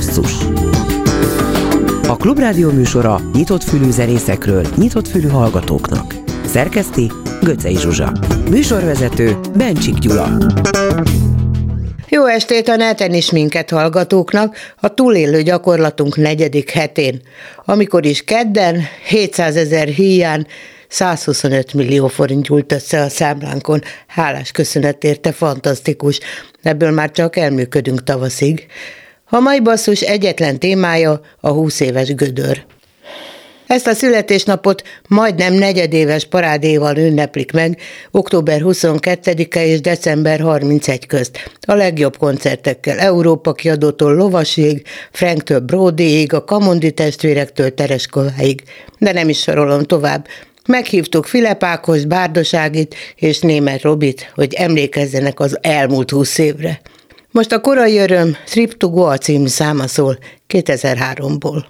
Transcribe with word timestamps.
Basszus 0.00 0.32
A 2.08 2.16
Klubrádió 2.16 2.70
műsora 2.70 3.20
nyitott 3.32 3.62
fülű 3.62 3.90
zenészekről, 3.90 4.66
nyitott 4.76 5.08
fülű 5.08 5.28
hallgatóknak. 5.28 6.14
Szerkeszti 6.46 7.10
Göcej 7.42 7.74
Zsuzsa 7.74 8.12
Műsorvezető 8.50 9.38
Bencsik 9.56 9.94
Gyula 9.94 10.38
jó 12.08 12.26
estét 12.26 12.68
a 12.68 12.76
neten 12.76 13.14
is 13.14 13.30
minket 13.30 13.70
hallgatóknak, 13.70 14.56
a 14.76 14.94
túlélő 14.94 15.42
gyakorlatunk 15.42 16.16
negyedik 16.16 16.70
hetén, 16.70 17.20
amikor 17.64 18.04
is 18.04 18.24
kedden 18.24 18.82
700 19.08 19.56
ezer 19.56 19.88
híján 19.88 20.46
125 20.88 21.74
millió 21.74 22.06
forint 22.06 22.46
gyújt 22.46 22.72
össze 22.72 23.02
a 23.02 23.08
számlánkon. 23.08 23.82
Hálás 24.06 24.50
köszönet 24.50 25.04
érte, 25.04 25.32
fantasztikus. 25.32 26.20
Ebből 26.62 26.90
már 26.90 27.10
csak 27.10 27.36
elműködünk 27.36 28.04
tavaszig. 28.04 28.66
A 29.32 29.38
mai 29.38 29.60
basszus 29.60 30.00
egyetlen 30.00 30.58
témája 30.58 31.20
a 31.40 31.48
20 31.48 31.80
éves 31.80 32.14
gödör. 32.14 32.64
Ezt 33.66 33.86
a 33.86 33.94
születésnapot 33.94 34.82
majdnem 35.08 35.54
negyedéves 35.54 36.24
parádéval 36.24 36.96
ünneplik 36.96 37.52
meg, 37.52 37.78
október 38.10 38.60
22-e 38.64 39.64
és 39.64 39.80
december 39.80 40.40
31 40.40 41.06
közt. 41.06 41.38
A 41.60 41.74
legjobb 41.74 42.16
koncertekkel 42.16 42.98
Európa 42.98 43.52
kiadótól 43.52 44.14
Lovasig, 44.14 44.82
Franktől 45.12 45.60
Brodyig, 45.60 46.32
a 46.32 46.44
Kamondi 46.44 46.90
testvérektől 46.90 47.74
Tereskováig. 47.74 48.62
De 48.98 49.12
nem 49.12 49.28
is 49.28 49.40
sorolom 49.40 49.82
tovább. 49.82 50.26
Meghívtuk 50.66 51.26
Filepákos, 51.26 52.04
Bárdoságit 52.04 52.94
és 53.16 53.38
Német 53.40 53.82
Robit, 53.82 54.30
hogy 54.34 54.54
emlékezzenek 54.54 55.40
az 55.40 55.58
elmúlt 55.60 56.10
húsz 56.10 56.38
évre. 56.38 56.80
Most 57.32 57.52
a 57.52 57.60
korai 57.60 57.98
öröm 57.98 58.36
Trip 58.44 58.76
to 58.76 58.88
Goa 58.88 59.18
című 59.18 59.46
száma 59.46 59.86
szól 59.86 60.18
2003-ból. 60.48 61.64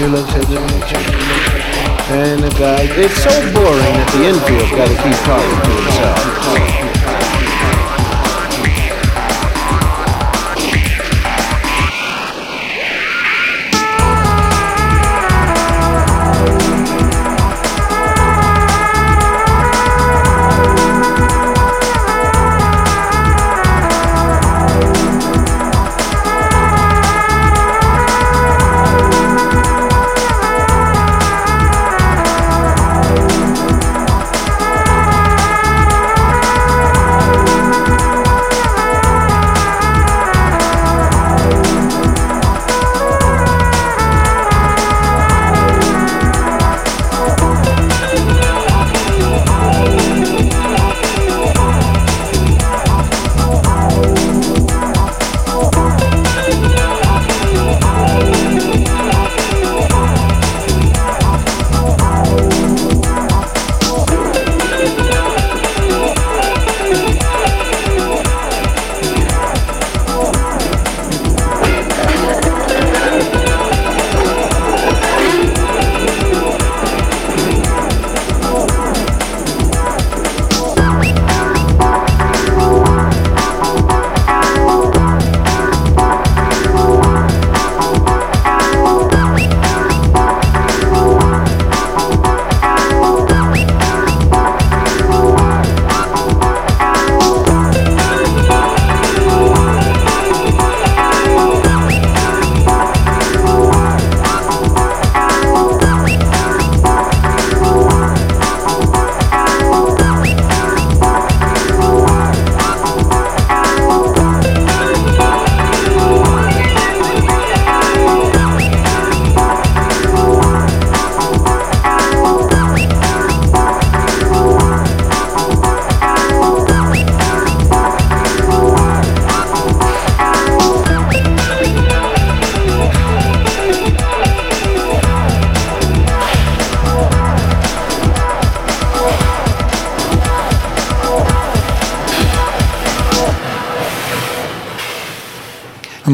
And 0.00 0.14
the 2.40 2.50
guy, 2.56 2.82
it's 2.82 3.20
so 3.20 3.30
boring 3.52 3.82
that 3.82 4.08
the 4.14 4.28
infield's 4.30 4.70
got 4.70 4.86
to 4.86 4.94
keep 5.02 5.18
talking 5.26 5.58
to 5.58 5.70
himself. 5.82 6.77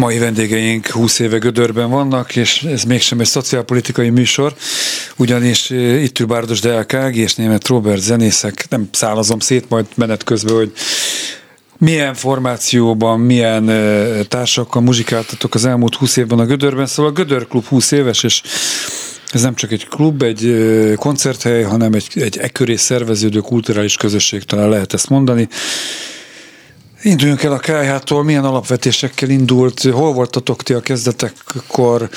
Mai 0.04 0.18
vendégeink 0.18 0.86
20 0.86 1.18
éve 1.18 1.38
Gödörben 1.38 1.90
vannak, 1.90 2.36
és 2.36 2.62
ez 2.62 2.82
mégsem 2.82 3.20
egy 3.20 3.26
szociálpolitikai 3.26 4.10
műsor, 4.10 4.54
ugyanis 5.16 5.70
eh, 5.70 6.02
itt 6.02 6.18
ül 6.18 6.26
Bárdos 6.26 6.60
Deák 6.60 6.96
és 7.12 7.34
német 7.34 7.66
Robert 7.66 8.00
zenészek, 8.00 8.66
nem 8.68 8.88
szálazom 8.92 9.38
szét 9.38 9.68
majd 9.68 9.86
menet 9.94 10.24
közben, 10.24 10.54
hogy 10.54 10.72
milyen 11.78 12.14
formációban, 12.14 13.20
milyen 13.20 13.68
eh, 13.68 14.20
társakkal 14.28 14.82
muzsikáltatok 14.82 15.54
az 15.54 15.64
elmúlt 15.64 15.94
20 15.94 16.16
évben 16.16 16.38
a 16.38 16.46
Gödörben, 16.46 16.86
szóval 16.86 17.10
a 17.10 17.14
Gödör 17.14 17.48
Klub 17.48 17.64
20 17.64 17.90
éves, 17.90 18.22
és 18.22 18.42
ez 19.32 19.42
nem 19.42 19.54
csak 19.54 19.72
egy 19.72 19.88
klub, 19.88 20.22
egy 20.22 20.46
eh, 20.46 20.94
koncerthely, 20.94 21.62
hanem 21.62 21.92
egy, 21.92 22.06
egy 22.14 22.38
ekköré 22.38 22.76
szerveződő 22.76 23.40
kulturális 23.40 23.96
közösség, 23.96 24.42
talán 24.42 24.68
lehet 24.68 24.94
ezt 24.94 25.08
mondani 25.08 25.48
Induljunk 27.04 27.42
el 27.42 27.52
a 27.52 27.58
KH-tól, 27.58 28.24
milyen 28.24 28.44
alapvetésekkel 28.44 29.28
indult, 29.28 29.82
hol 29.82 30.12
voltatok 30.12 30.62
ti 30.62 30.72
a 30.72 30.80
kezdetekkor? 30.80 32.10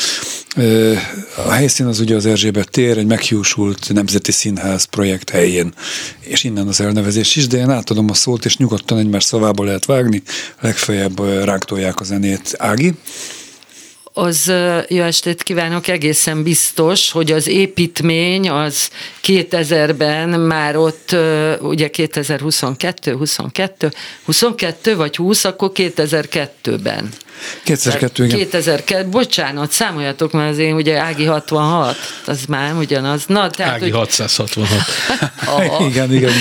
A 1.45 1.51
helyszín 1.51 1.86
az 1.86 2.00
ugye 2.00 2.16
az 2.16 2.25
Erzsébet 2.25 2.72
tér, 2.72 2.98
egy 2.98 3.06
meghiúsult 3.06 3.94
nemzeti 3.94 4.31
színház 4.31 4.84
projekt 4.84 5.30
helyén, 5.30 5.74
és 6.19 6.44
innen 6.44 6.68
az 6.68 6.81
elnevezés 6.81 7.36
is, 7.36 7.48
de 7.48 7.57
én 7.57 7.69
átadom 7.69 8.10
a 8.10 8.13
szót, 8.13 8.45
és 8.45 8.57
nyugodtan 8.57 8.98
egymás 8.98 9.24
szavába 9.24 9.63
lehet 9.63 9.86
vágni, 9.86 10.24
legfeljebb 10.60 11.44
ránk 11.44 11.72
a 12.00 12.04
zenét. 12.04 12.56
Ági? 12.57 12.94
Az 14.18 14.52
jó 14.88 15.04
estét 15.04 15.44
kívánok, 15.44 15.88
egészen 15.88 16.44
biztos, 16.44 17.12
hogy 17.12 17.31
az 17.31 17.48
építmény 17.48 18.50
az 18.50 18.90
2000-ben 19.24 20.30
már 20.30 20.78
ott, 20.78 21.16
ugye 21.60 21.90
2022, 21.90 23.14
22, 23.16 23.92
22 24.25 24.96
vagy 24.96 25.16
20, 25.16 25.44
akkor 25.46 25.72
2002-ben 25.74 27.10
2002, 27.63 28.24
igen. 28.24 28.38
2002, 28.38 29.10
bocsánat, 29.10 29.72
számoljatok 29.72 30.31
már 30.31 30.50
az 30.50 30.57
én, 30.57 30.74
ugye 30.74 30.98
Ági 30.98 31.25
66, 31.25 31.95
az 32.25 32.45
már 32.48 32.75
ugyanaz. 32.75 33.24
Na, 33.28 33.50
tehát, 33.50 33.74
Ági 33.74 33.89
hogy... 33.89 34.00
666. 34.00 34.69
igen, 35.89 36.13
igen. 36.13 36.31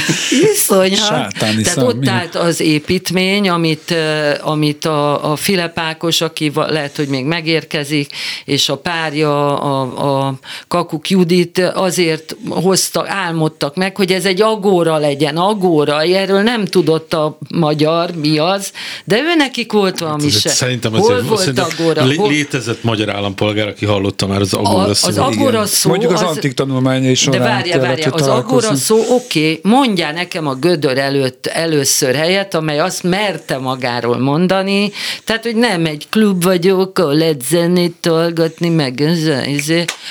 Iszonyat. 0.53 1.33
Tehát 1.39 1.65
szám, 1.65 1.85
ott 1.85 2.09
állt 2.09 2.35
az 2.35 2.61
építmény, 2.61 3.49
amit, 3.49 3.95
amit 4.41 4.85
a, 4.85 5.33
a 5.33 5.37
Filepákos, 5.37 6.21
aki 6.21 6.53
lehet, 6.55 6.97
hogy 6.97 7.09
még 7.09 7.25
megérkezik, 7.25 8.11
és 8.45 8.69
a 8.69 8.77
párja, 8.77 9.61
a, 9.61 10.27
a 10.27 10.35
Kakuk 10.69 11.11
Judit 11.11 11.59
azért 11.59 12.37
hozta, 12.49 13.05
álmodtak 13.09 13.77
meg, 13.77 13.97
hogy 13.97 14.13
ez 14.13 14.25
egy 14.25 14.43
agóra 14.43 14.97
legyen, 14.97 15.37
agóra. 15.37 16.03
Erről 16.03 16.43
nem 16.43 16.65
tudott 16.65 17.13
a 17.13 17.39
magyar, 17.55 18.11
mi 18.11 18.39
az, 18.39 18.73
de 19.05 19.19
ő 19.19 19.35
nekik 19.37 19.73
volt 19.73 19.99
valami 19.99 20.31
hát 20.31 20.41
se. 20.41 20.49
Szerintem 20.93 21.07
szerintem 21.07 21.27
Hol 21.29 21.37
azért 21.37 21.79
volt 21.79 21.99
Agora? 21.99 22.05
Lé- 22.05 22.37
létezett 22.37 22.83
magyar 22.83 23.15
állampolgár, 23.15 23.69
aki 23.69 23.85
hallotta 23.85 24.27
már 24.27 24.41
az 24.41 24.55
Agora 24.55 24.95
szót. 24.95 25.11
Az 25.11 25.19
Agora 25.19 25.67
szó... 25.67 25.89
Mondjuk 25.89 26.13
az, 26.13 26.23
az 26.23 26.29
antik 26.29 26.55
tanulmányai 26.55 27.15
során. 27.15 27.41
De 27.41 27.47
várja, 27.47 27.81
várja, 27.81 28.11
az 28.11 28.27
Agora 28.27 28.75
szó, 28.75 28.97
oké, 28.97 29.15
okay, 29.39 29.61
mondjál 29.63 30.13
nekem 30.13 30.47
a 30.47 30.55
Gödör 30.55 30.99
előtt 30.99 31.47
először 31.47 32.15
helyet, 32.15 32.55
amely 32.55 32.79
azt 32.79 33.03
merte 33.03 33.59
magáról 33.59 34.19
mondani, 34.19 34.93
tehát, 35.25 35.43
hogy 35.43 35.57
nem 35.57 35.87
egy 35.87 36.07
klub 36.11 36.43
vagyok, 36.43 36.99
ahol 36.99 37.15
lehet 37.15 37.43
zenét 37.43 38.07
hallgatni, 38.09 38.69
meg 38.69 39.05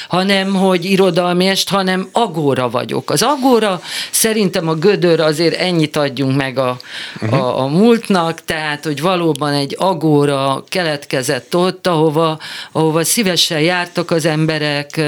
hanem, 0.07 0.53
hogy 0.53 0.85
irodalmi 0.85 1.45
est, 1.47 1.69
hanem 1.69 2.09
Agora 2.11 2.69
vagyok. 2.69 3.09
Az 3.09 3.21
Agora 3.21 3.81
szerintem 4.11 4.67
a 4.67 4.73
Gödör 4.73 5.19
azért 5.19 5.55
ennyit 5.55 5.95
adjunk 5.95 6.35
meg 6.35 6.57
a, 6.57 6.77
uh-huh. 7.21 7.39
a, 7.39 7.63
a 7.63 7.67
múltnak, 7.67 8.43
tehát, 8.45 8.83
hogy 8.85 9.01
valóban 9.01 9.53
egy 9.53 9.75
Agora 9.79 10.63
keletkezett 10.69 11.55
ott, 11.55 11.87
ahova, 11.87 12.39
ahova 12.71 13.03
szívesen 13.03 13.59
jártak 13.59 14.11
az 14.11 14.25
emberek, 14.25 15.01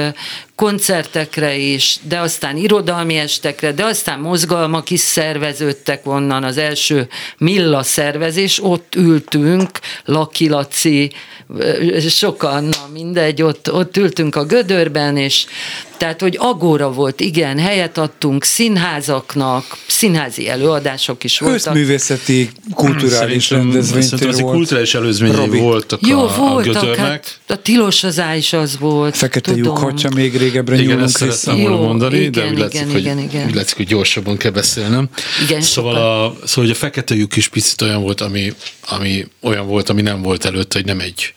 koncertekre 0.58 1.56
is, 1.56 1.98
de 2.08 2.18
aztán 2.18 2.56
irodalmi 2.56 3.16
estekre, 3.16 3.72
de 3.72 3.84
aztán 3.84 4.20
mozgalmak 4.20 4.90
is 4.90 5.00
szerveződtek 5.00 6.06
onnan, 6.06 6.44
az 6.44 6.56
első 6.56 7.08
Milla 7.36 7.82
szervezés, 7.82 8.62
ott 8.62 8.94
ültünk, 8.94 9.70
Laki 10.04 10.48
Laci, 10.48 11.12
sokan, 12.08 12.64
na 12.64 12.88
mindegy, 12.92 13.42
ott, 13.42 13.72
ott 13.72 13.96
ültünk 13.96 14.36
a 14.36 14.44
gödörben, 14.44 15.16
és 15.16 15.46
tehát, 15.96 16.20
hogy 16.20 16.36
agóra 16.40 16.92
volt, 16.92 17.20
igen, 17.20 17.58
helyet 17.58 17.98
adtunk 17.98 18.44
színházaknak, 18.44 19.64
színházi 19.86 20.48
előadások 20.48 21.24
is 21.24 21.38
voltak. 21.38 21.74
Összművészeti, 21.74 22.50
kulturális 22.74 23.50
rendezvénytér 23.50 24.40
volt. 24.40 24.54
kulturális 24.54 24.94
előzményei 24.94 25.60
voltak 25.60 26.06
Jó, 26.06 26.20
a, 26.20 26.34
voltak, 26.36 26.74
a 26.74 26.80
gödörnek. 26.80 26.96
Hát 27.06 27.40
a 27.46 27.62
tilos 27.62 28.04
az 28.04 28.22
is 28.36 28.52
az 28.52 28.78
volt. 28.78 29.16
Fekete 29.16 29.52
lyuk, 29.56 30.12
még 30.14 30.36
régebbre 30.48 30.74
igen, 30.74 30.86
nyúlunk 30.86 31.08
ezt 31.08 31.16
szerettem 31.16 31.60
volna 31.60 31.76
mondani, 31.76 32.16
igen, 32.16 32.32
de 32.32 32.44
úgy 32.44 32.46
igen, 32.50 32.60
látszik, 32.60 33.00
igen, 33.00 33.16
hogy, 33.16 33.24
igen. 33.24 33.46
úgy 33.46 33.54
látszik, 33.54 33.76
hogy 33.76 33.86
gyorsabban 33.86 34.36
kell 34.36 34.50
beszélnem. 34.50 35.08
Igen, 35.42 35.60
szóval, 35.60 35.94
a, 35.94 36.34
szóval 36.44 36.64
hogy 36.64 36.70
a 36.70 36.74
fekete 36.74 37.14
lyuk 37.14 37.36
is 37.36 37.48
picit 37.48 37.80
olyan 37.82 38.02
volt, 38.02 38.20
ami, 38.20 38.52
ami 38.88 39.26
olyan 39.40 39.66
volt, 39.66 39.88
ami 39.88 40.02
nem 40.02 40.22
volt 40.22 40.44
előtte, 40.44 40.78
hogy 40.78 40.86
nem 40.86 41.00
egy 41.00 41.32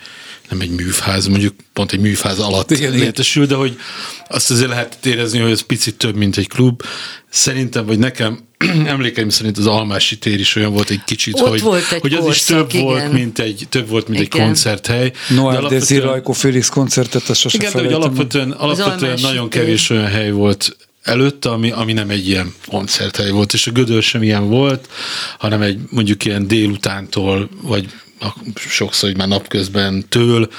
nem 0.49 0.61
egy 0.61 0.69
műfház, 0.69 1.27
mondjuk 1.27 1.55
pont 1.73 1.91
egy 1.91 1.99
műfház 1.99 2.39
alatt 2.39 2.71
igen, 2.71 2.91
létesül, 2.91 3.45
de 3.45 3.55
hogy 3.55 3.79
azt 4.27 4.51
azért 4.51 4.69
lehet 4.69 5.05
érezni, 5.05 5.39
hogy 5.39 5.51
ez 5.51 5.61
picit 5.61 5.95
több, 5.95 6.15
mint 6.15 6.37
egy 6.37 6.47
klub. 6.47 6.81
Szerintem, 7.29 7.85
vagy 7.85 7.99
nekem 7.99 8.39
emlékeim 8.85 9.29
szerint 9.29 9.57
az 9.57 9.67
Almási 9.67 10.17
tér 10.17 10.39
is 10.39 10.55
olyan 10.55 10.71
volt 10.73 10.89
egy 10.89 11.03
kicsit, 11.05 11.39
Ott 11.39 11.47
hogy, 11.47 11.61
volt 11.61 11.91
egy 11.91 12.01
hogy 12.01 12.13
az 12.13 12.27
is 12.27 12.43
több 12.43 12.69
igen. 12.69 12.83
volt, 12.83 13.11
mint 13.11 13.39
egy, 13.39 13.65
több 13.69 13.87
volt, 13.87 14.07
mint 14.07 14.21
igen. 14.21 14.39
egy 14.39 14.47
koncerthely. 14.47 15.11
Noel 15.29 15.61
de 15.61 15.79
Zirajko 15.79 16.31
Félix 16.31 16.69
koncertet, 16.69 17.29
azt 17.29 17.39
sosem 17.39 17.59
Igen, 17.61 17.71
de 17.73 17.79
hogy 17.79 17.93
alapvetően, 17.93 18.51
alapvetően 18.51 19.19
nagyon 19.21 19.49
kevés 19.49 19.89
olyan 19.89 20.07
hely 20.07 20.31
volt 20.31 20.75
előtte, 21.03 21.49
ami, 21.49 21.71
ami 21.71 21.93
nem 21.93 22.09
egy 22.09 22.27
ilyen 22.27 22.53
koncerthely 22.67 23.29
volt, 23.29 23.53
és 23.53 23.67
a 23.67 23.71
Gödör 23.71 24.03
sem 24.03 24.23
ilyen 24.23 24.49
volt, 24.49 24.89
hanem 25.37 25.61
egy 25.61 25.79
mondjuk 25.89 26.25
ilyen 26.25 26.47
délutántól, 26.47 27.49
vagy 27.61 27.89
sokszor, 28.55 29.09
hogy 29.09 29.17
már 29.17 29.27
napközben 29.27 30.05
től 30.09 30.49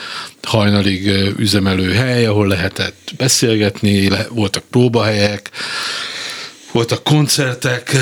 hajnalig 0.43 1.07
üzemelő 1.37 1.93
hely, 1.93 2.27
ahol 2.27 2.47
lehetett 2.47 3.13
beszélgetni, 3.17 4.09
voltak 4.29 4.63
próbahelyek, 4.71 5.51
voltak 6.73 7.03
koncertek, 7.03 7.97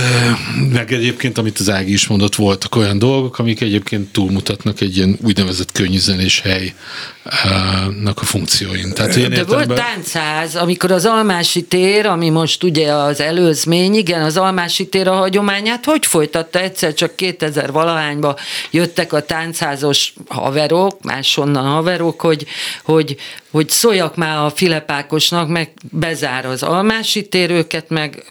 meg 0.73 0.93
egyébként, 0.93 1.39
amit 1.39 1.59
az 1.59 1.71
Ági 1.71 1.93
is 1.93 2.07
mondott, 2.07 2.35
voltak 2.35 2.77
olyan 2.77 2.99
dolgok, 2.99 3.39
amik 3.39 3.61
egyébként 3.61 4.13
túlmutatnak 4.13 4.81
egy 4.81 4.97
ilyen 4.97 5.19
úgynevezett 5.23 5.73
könnyűzenés 5.73 6.41
helynak 6.41 8.21
a 8.21 8.25
funkcióin. 8.25 8.93
Tehát 8.93 9.15
De 9.15 9.21
értelemben... 9.21 9.67
volt 9.67 9.81
táncház, 9.81 10.57
amikor 10.57 10.91
az 10.91 11.05
Almási 11.05 11.63
tér, 11.63 12.07
ami 12.07 12.29
most 12.29 12.63
ugye 12.63 12.93
az 12.93 13.21
előzmény, 13.21 13.95
igen, 13.95 14.23
az 14.23 14.37
Almási 14.37 14.89
tér 14.89 15.09
a 15.09 15.15
hagyományát, 15.15 15.85
hogy 15.85 16.07
folytatta 16.07 16.61
egyszer 16.61 16.95
csak 16.95 17.17
2000 17.17 17.73
valahányba 17.73 18.37
jöttek 18.71 19.13
a 19.13 19.21
táncházos 19.21 20.13
haverok, 20.29 21.03
máshonnan 21.03 21.65
haverok, 21.67 22.21
hogy, 22.21 22.47
hogy, 22.85 23.17
hogy 23.51 23.69
szóljak 23.69 24.17
már 24.17 24.45
a 24.45 24.51
Filepákosnak, 24.51 25.49
meg 25.49 25.71
bezár 25.91 26.47
az 26.47 26.63
Almási 26.63 27.19
ítér, 27.19 27.51
őket 27.51 27.89
meg 27.89 28.25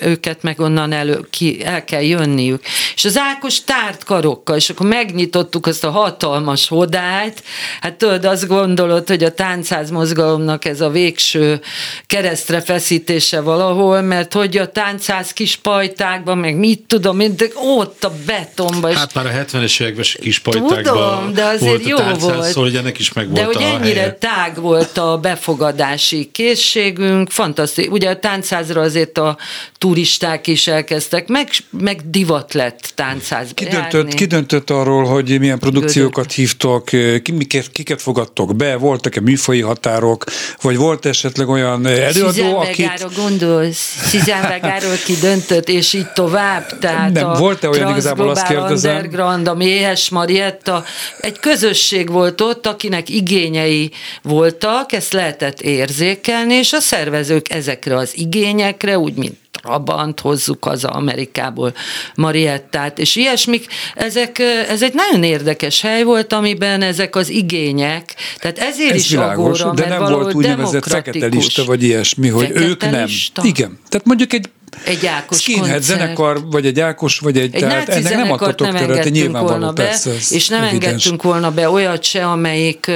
őket 0.00 0.42
meg 0.42 0.60
onnan 0.60 0.92
elő, 0.92 1.26
ki, 1.30 1.64
el 1.64 1.84
kell 1.84 2.02
jönniük. 2.02 2.62
És 2.94 3.04
az 3.04 3.18
Ákos 3.18 3.64
tárt 3.64 4.04
karokkal, 4.04 4.56
és 4.56 4.70
akkor 4.70 4.86
megnyitottuk 4.86 5.66
azt 5.66 5.84
a 5.84 5.90
hatalmas 5.90 6.68
hodályt, 6.68 7.42
hát 7.80 7.94
tudod, 7.94 8.24
azt 8.24 8.46
gondolod, 8.46 9.08
hogy 9.08 9.24
a 9.24 9.34
táncház 9.34 9.90
mozgalomnak 9.90 10.64
ez 10.64 10.80
a 10.80 10.90
végső 10.90 11.60
keresztre 12.06 12.60
feszítése 12.60 13.40
valahol, 13.40 14.00
mert 14.00 14.32
hogy 14.32 14.56
a 14.56 14.68
táncház 14.68 15.32
kis 15.32 15.56
pajtákban, 15.56 16.38
meg 16.38 16.56
mit 16.56 16.80
tudom, 16.86 17.18
de 17.18 17.46
ott 17.54 18.04
a 18.04 18.12
betonban. 18.26 18.94
Hát 18.94 19.14
már 19.14 19.26
a 19.26 19.30
70-es 19.30 19.80
években 19.80 20.04
kis 20.20 20.38
pajtákban 20.38 20.82
tudom, 20.82 21.32
de 21.32 21.44
azért 21.44 21.70
volt 21.70 21.86
jó 21.86 21.96
a 21.96 22.00
táncház, 22.00 22.22
volt. 22.22 22.44
Szóval, 22.46 22.64
hogy 22.64 22.76
ennek 22.76 22.98
is 22.98 23.12
meg 23.12 23.32
de 23.32 23.44
volt 23.44 23.56
hogy 23.56 23.64
ennyire 23.64 24.00
helye. 24.00 24.12
tág 24.12 24.60
volt 24.62 24.98
a 24.98 25.18
befogadási 25.18 26.30
készségünk, 26.32 27.30
fantasztikus. 27.30 27.92
Ugye 27.92 28.10
a 28.10 28.18
táncházra 28.18 28.80
azért 28.80 29.18
a 29.18 29.36
turisták 29.82 30.46
is 30.46 30.66
elkezdtek, 30.66 31.28
meg, 31.28 31.48
meg 31.70 32.10
divat 32.10 32.54
lett 32.54 32.92
táncház. 32.94 33.50
Ki 33.54 33.64
döntött, 33.64 34.14
ki 34.14 34.24
döntött 34.24 34.70
arról, 34.70 35.04
hogy 35.04 35.38
milyen 35.38 35.58
produkciókat 35.58 36.32
hívtok, 36.32 36.84
kiket, 37.22 37.70
kiket 37.72 38.02
fogadtok 38.02 38.56
be, 38.56 38.76
voltak-e 38.76 39.20
műfai 39.20 39.60
határok, 39.60 40.24
vagy 40.60 40.76
volt 40.76 41.06
esetleg 41.06 41.48
olyan 41.48 41.86
előadó, 41.86 42.58
akit... 42.58 43.14
gondolsz, 43.16 43.98
Szizánvegáról 44.04 44.96
ki 45.04 45.14
döntött, 45.20 45.68
és 45.68 45.92
így 45.92 46.12
tovább. 46.12 46.78
Tehát 46.78 47.12
Nem, 47.12 47.32
volt-e 47.32 47.68
olyan 47.68 47.90
igazából 47.90 48.28
azt 48.28 48.46
kérdezem? 48.46 48.96
Underground, 48.96 49.48
a 49.48 49.54
Méhes 49.54 50.08
Marietta, 50.08 50.84
egy 51.20 51.38
közösség 51.38 52.10
volt 52.10 52.40
ott, 52.40 52.66
akinek 52.66 53.08
igényei 53.08 53.90
voltak, 54.22 54.92
ezt 54.92 55.12
lehetett 55.12 55.60
érzékelni, 55.60 56.54
és 56.54 56.72
a 56.72 56.80
szervezők 56.80 57.50
ezekre 57.50 57.96
az 57.96 58.10
igényekre, 58.14 58.98
úgy 58.98 59.14
mint 59.14 59.40
Trabant, 59.60 60.20
hozzuk 60.20 60.66
az 60.66 60.84
Amerikából 60.84 61.74
Mariettát, 62.14 62.98
és 62.98 63.16
ilyesmik, 63.16 63.66
ezek, 63.94 64.38
ez 64.68 64.82
egy 64.82 64.94
nagyon 64.94 65.22
érdekes 65.22 65.80
hely 65.80 66.02
volt, 66.02 66.32
amiben 66.32 66.82
ezek 66.82 67.16
az 67.16 67.28
igények, 67.28 68.14
tehát 68.38 68.58
ezért 68.58 68.90
ez 68.90 68.96
is 68.96 69.10
világos, 69.10 69.60
agóra, 69.60 69.74
de 69.74 69.88
nem 69.88 70.12
volt 70.12 70.34
úgynevezett 70.34 70.86
fekete 70.86 71.26
lista, 71.26 71.64
vagy 71.64 71.82
ilyesmi, 71.82 72.28
hogy 72.28 72.46
fekete 72.46 72.66
ők 72.66 72.90
nem. 72.90 73.04
Lista? 73.04 73.42
Igen, 73.44 73.78
tehát 73.88 74.06
mondjuk 74.06 74.32
egy 74.32 74.48
egy 74.84 75.06
Ákos 75.06 75.38
skinhead 75.40 75.70
koncert. 75.70 75.82
zenekar, 75.98 76.40
vagy 76.50 76.66
egy 76.66 76.80
Ákos, 76.80 77.18
vagy 77.18 77.38
egy... 77.38 77.54
Egy 77.54 77.60
tehát 77.60 77.88
ennek 77.88 78.14
nem 78.16 78.32
adtatok 78.32 78.66
nem 78.66 78.76
terület, 78.76 79.06
engedtünk 79.06 79.38
volna 79.38 79.72
be, 79.72 79.82
persze, 79.82 80.10
és 80.30 80.48
nem 80.48 80.62
evidens. 80.62 80.84
engedtünk 80.84 81.22
volna 81.22 81.50
be 81.50 81.70
olyat 81.70 82.02
se, 82.02 82.26
amelyik, 82.26 82.90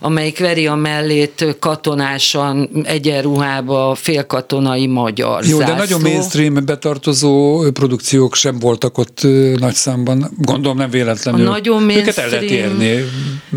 amelyik 0.00 0.38
veri 0.38 0.66
a 0.66 0.74
mellét 0.74 1.56
katonásan 1.58 2.70
egyenruhába 2.84 3.94
félkatonai 3.94 4.86
magyar 4.86 5.44
Jó, 5.44 5.58
zászló. 5.58 5.72
de 5.72 5.78
nagyon 5.78 6.00
mainstream 6.00 6.64
betartozó 6.64 7.62
produkciók 7.72 8.34
sem 8.34 8.58
voltak 8.58 8.98
ott 8.98 9.20
nagy 9.58 9.74
számban. 9.74 10.30
Gondolom 10.38 10.76
nem 10.76 10.90
véletlenül. 10.90 11.46
A 11.46 11.50
nagyon 11.50 11.90
Őket 11.90 12.18
el 12.18 12.28
lehet 12.28 12.44
mainstream- 12.44 12.80
érni. 12.82 13.04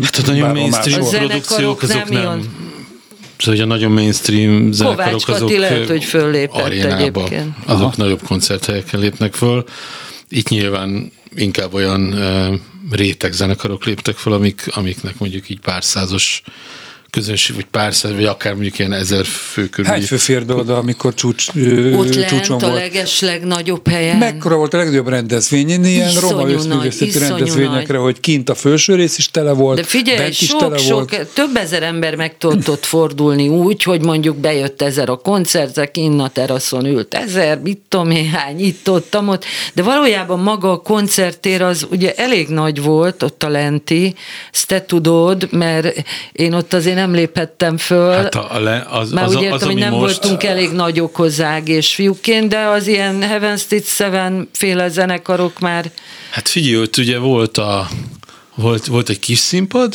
Hát 0.02 0.16
a 0.16 0.30
nagyon 0.30 0.50
mainstream 0.50 1.08
produkciók 1.08 1.80
zenekarok 1.80 1.82
azok 1.82 2.08
nem 2.08 2.22
nem... 2.22 2.76
Szóval, 3.38 3.54
hogy 3.54 3.60
a 3.60 3.66
nagyon 3.66 3.92
mainstream 3.92 4.72
zenekarok 4.72 5.20
Kovács 5.24 5.42
azok 5.42 5.56
lehet, 5.56 5.88
hogy 5.88 6.04
föllépett 6.04 6.62
arénába, 6.62 7.00
egyébként. 7.00 7.54
azok 7.66 7.82
Aha. 7.82 7.94
nagyobb 7.96 8.22
koncerthelyeken 8.22 9.00
lépnek 9.00 9.34
föl. 9.34 9.64
Itt 10.28 10.48
nyilván 10.48 11.12
inkább 11.34 11.74
olyan 11.74 12.14
réteg 12.90 13.32
zenekarok 13.32 13.84
léptek 13.84 14.16
föl, 14.16 14.32
amik, 14.32 14.66
amiknek 14.70 15.18
mondjuk 15.18 15.48
így 15.48 15.60
pár 15.60 15.84
százos 15.84 16.42
közönség, 17.10 17.54
vagy 17.56 17.64
pár 17.64 17.94
száz, 17.94 18.12
vagy 18.12 18.24
akár 18.24 18.52
mondjuk 18.52 18.78
ilyen 18.78 18.92
ezer 18.92 19.24
fő 19.24 19.68
körül. 19.68 19.90
Hány 19.90 20.02
fő 20.02 20.16
fér 20.16 20.46
be 20.46 20.54
oda, 20.54 20.76
amikor 20.76 21.14
csúcs, 21.14 21.46
ö, 21.54 21.92
Ott 21.94 22.14
lent 22.14 22.28
csúcson 22.28 22.56
a 22.56 22.68
volt? 22.68 22.80
leges 22.80 23.20
legnagyobb 23.20 23.88
helyen. 23.88 24.16
Mekkora 24.16 24.56
volt 24.56 24.74
a 24.74 24.76
legnagyobb 24.76 25.08
rendezvény? 25.08 25.68
Ilyen 25.68 25.84
Iszonyú 25.84 26.28
roma 26.28 26.48
összművészeti 26.50 27.18
rendezvényekre, 27.18 27.94
nagy. 27.94 28.02
hogy 28.02 28.20
kint 28.20 28.48
a 28.48 28.54
felső 28.54 28.94
rész 28.94 29.18
is 29.18 29.30
tele 29.30 29.52
volt, 29.52 29.76
De 29.78 29.84
figyelj, 29.84 30.18
bent 30.18 30.30
is 30.30 30.46
sok, 30.46 30.60
tele 30.60 30.78
sok, 30.78 31.10
volt. 31.10 31.28
több 31.34 31.56
ezer 31.56 31.82
ember 31.82 32.14
meg 32.14 32.36
tudott 32.38 32.68
ott 32.70 32.84
fordulni 32.94 33.48
úgy, 33.48 33.82
hogy 33.82 34.00
mondjuk 34.04 34.36
bejött 34.36 34.82
ezer 34.82 35.08
a 35.08 35.16
koncertre, 35.16 35.90
kinn 35.90 36.18
a 36.20 36.28
teraszon 36.28 36.86
ült 36.86 37.14
ezer, 37.14 37.60
mit 37.60 37.78
tudom 37.88 38.10
én 38.10 38.28
hány, 38.28 38.60
itt, 38.60 38.90
ott, 38.90 39.16
ott, 39.26 39.44
de 39.74 39.82
valójában 39.82 40.38
maga 40.40 40.70
a 40.72 40.76
koncertér 40.76 41.62
az 41.62 41.86
ugye 41.90 42.14
elég 42.14 42.48
nagy 42.48 42.82
volt, 42.82 43.22
ott 43.22 43.42
a 43.42 43.48
lenti, 43.48 44.14
ezt 44.52 44.66
te 44.66 44.84
tudod, 44.84 45.48
mert 45.52 46.02
én 46.32 46.52
ott 46.52 46.72
azért 46.72 46.96
nem 46.98 47.14
léphettem 47.14 47.76
föl, 47.76 48.12
Hát 48.12 48.34
a, 48.34 48.54
a 48.54 48.60
le, 48.60 48.86
az, 48.90 49.10
már 49.10 49.24
az, 49.24 49.34
úgy 49.34 49.42
értem, 49.42 49.56
az, 49.56 49.62
hogy 49.62 49.70
ami 49.72 49.80
nem 49.80 49.92
most, 49.92 50.18
voltunk 50.20 50.42
elég 50.42 50.70
nagyok 50.70 51.16
hozzá 51.16 51.54
egész 51.54 51.88
fiúként, 51.88 52.48
de 52.48 52.58
az 52.58 52.86
ilyen 52.86 53.22
Heaven 53.22 53.56
Stitch 53.56 53.88
Seven 53.88 54.48
féle 54.52 54.88
zenekarok 54.88 55.58
már 55.58 55.90
Hát 56.30 56.48
figyelj, 56.48 56.80
ott 56.80 56.96
ugye 56.96 57.18
volt, 57.18 57.58
a, 57.58 57.88
volt, 58.54 58.86
volt 58.86 59.08
egy 59.08 59.18
kis 59.18 59.38
színpad, 59.38 59.94